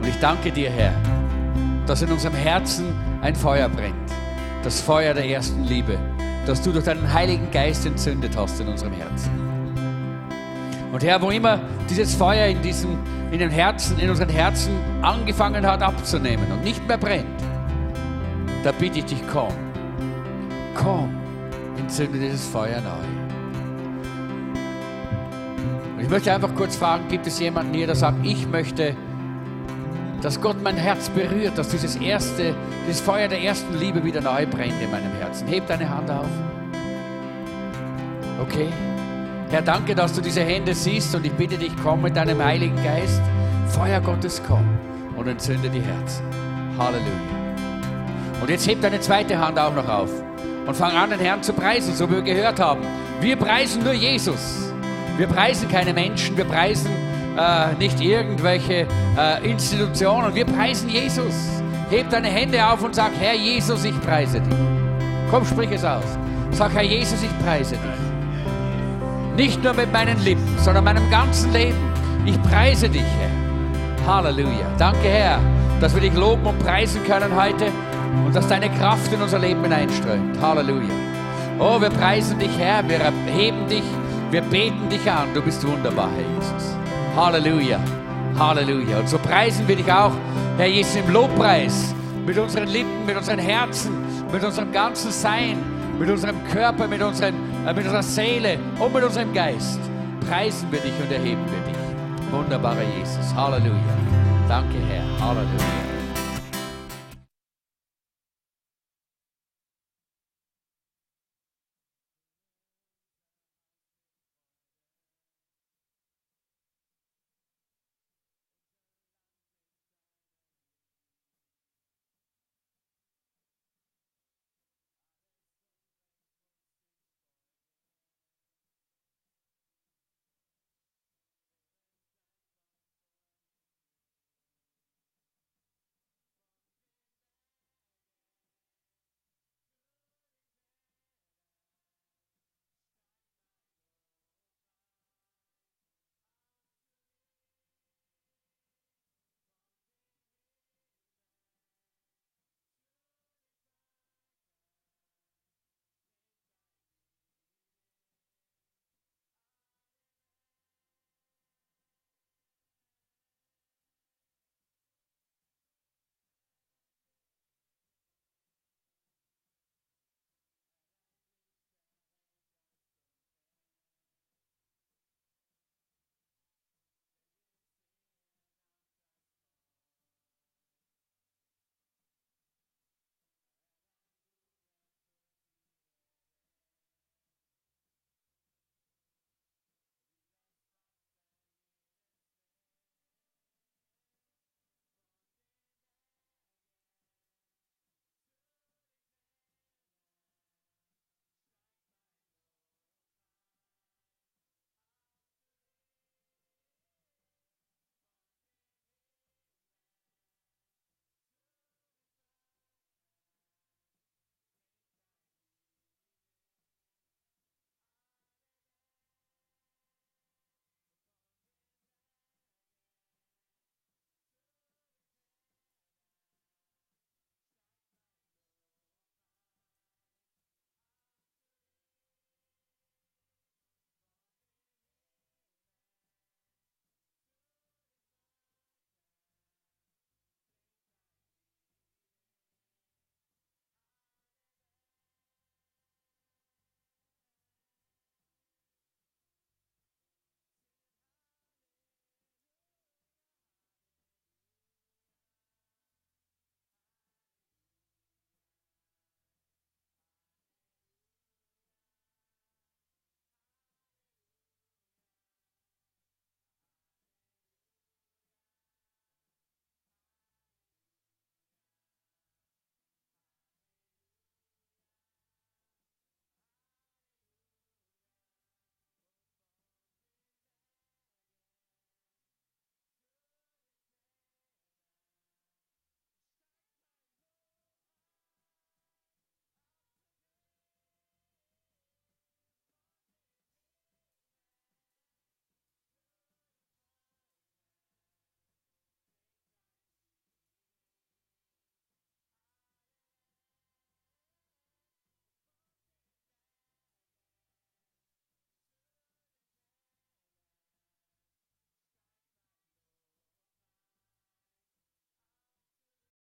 [0.00, 0.94] Und ich danke dir, Herr,
[1.86, 2.86] dass in unserem Herzen
[3.20, 3.94] ein Feuer brennt.
[4.64, 5.98] Das Feuer der ersten Liebe,
[6.46, 9.49] das du durch deinen Heiligen Geist entzündet hast in unserem Herzen.
[10.92, 12.98] Und Herr, wo immer dieses Feuer in, diesem,
[13.30, 14.72] in den Herzen, in unseren Herzen
[15.02, 17.26] angefangen hat abzunehmen und nicht mehr brennt,
[18.64, 19.52] da bitte ich dich, komm.
[20.74, 21.14] Komm,
[21.78, 23.20] entzünde dieses Feuer neu.
[25.96, 28.96] Und ich möchte einfach kurz fragen, gibt es jemanden hier, der sagt, ich möchte,
[30.22, 32.54] dass Gott mein Herz berührt, dass dieses erste,
[32.86, 35.46] dieses Feuer der ersten Liebe wieder neu brennt in meinem Herzen.
[35.46, 36.26] Heb deine Hand auf.
[38.40, 38.68] Okay.
[39.50, 42.76] Herr, danke, dass du diese Hände siehst und ich bitte dich, komm mit deinem Heiligen
[42.84, 43.20] Geist.
[43.68, 44.64] Feuer Gottes, komm
[45.16, 46.24] und entzünde die Herzen.
[46.78, 47.10] Halleluja.
[48.40, 50.10] Und jetzt hebt deine zweite Hand auch noch auf
[50.66, 52.80] und fang an, den Herrn zu preisen, so wie wir gehört haben.
[53.20, 54.72] Wir preisen nur Jesus.
[55.16, 56.90] Wir preisen keine Menschen, wir preisen
[57.36, 58.86] äh, nicht irgendwelche
[59.18, 61.34] äh, Institutionen, wir preisen Jesus.
[61.90, 64.54] Heb deine Hände auf und sag, Herr Jesus, ich preise dich.
[65.28, 66.04] Komm, sprich es aus.
[66.52, 68.09] Sag, Herr Jesus, ich preise dich.
[69.36, 71.78] Nicht nur mit meinen Lippen, sondern meinem ganzen Leben.
[72.26, 74.06] Ich preise dich, Herr.
[74.06, 74.66] Halleluja.
[74.78, 75.38] Danke, Herr,
[75.80, 77.66] dass wir dich loben und preisen können heute
[78.26, 80.40] und dass deine Kraft in unser Leben hineinströmt.
[80.40, 80.94] Halleluja.
[81.58, 83.84] Oh, wir preisen dich, Herr, wir heben dich,
[84.30, 85.28] wir beten dich an.
[85.34, 86.76] Du bist wunderbar, Herr Jesus.
[87.16, 87.78] Halleluja.
[88.38, 88.98] Halleluja.
[88.98, 90.12] Und so preisen wir dich auch,
[90.56, 91.94] Herr Jesus, im Lobpreis,
[92.26, 93.92] mit unseren Lippen, mit unseren Herzen,
[94.32, 95.58] mit unserem ganzen Sein,
[95.98, 97.34] mit unserem Körper, mit, unseren,
[97.64, 99.80] mit unserer Seele und mit unserem Geist.
[100.28, 102.32] Preisen wir dich und erheben wir dich.
[102.32, 103.34] Wunderbarer Jesus.
[103.34, 103.74] Halleluja.
[104.48, 105.26] Danke, Herr.
[105.26, 105.89] Halleluja.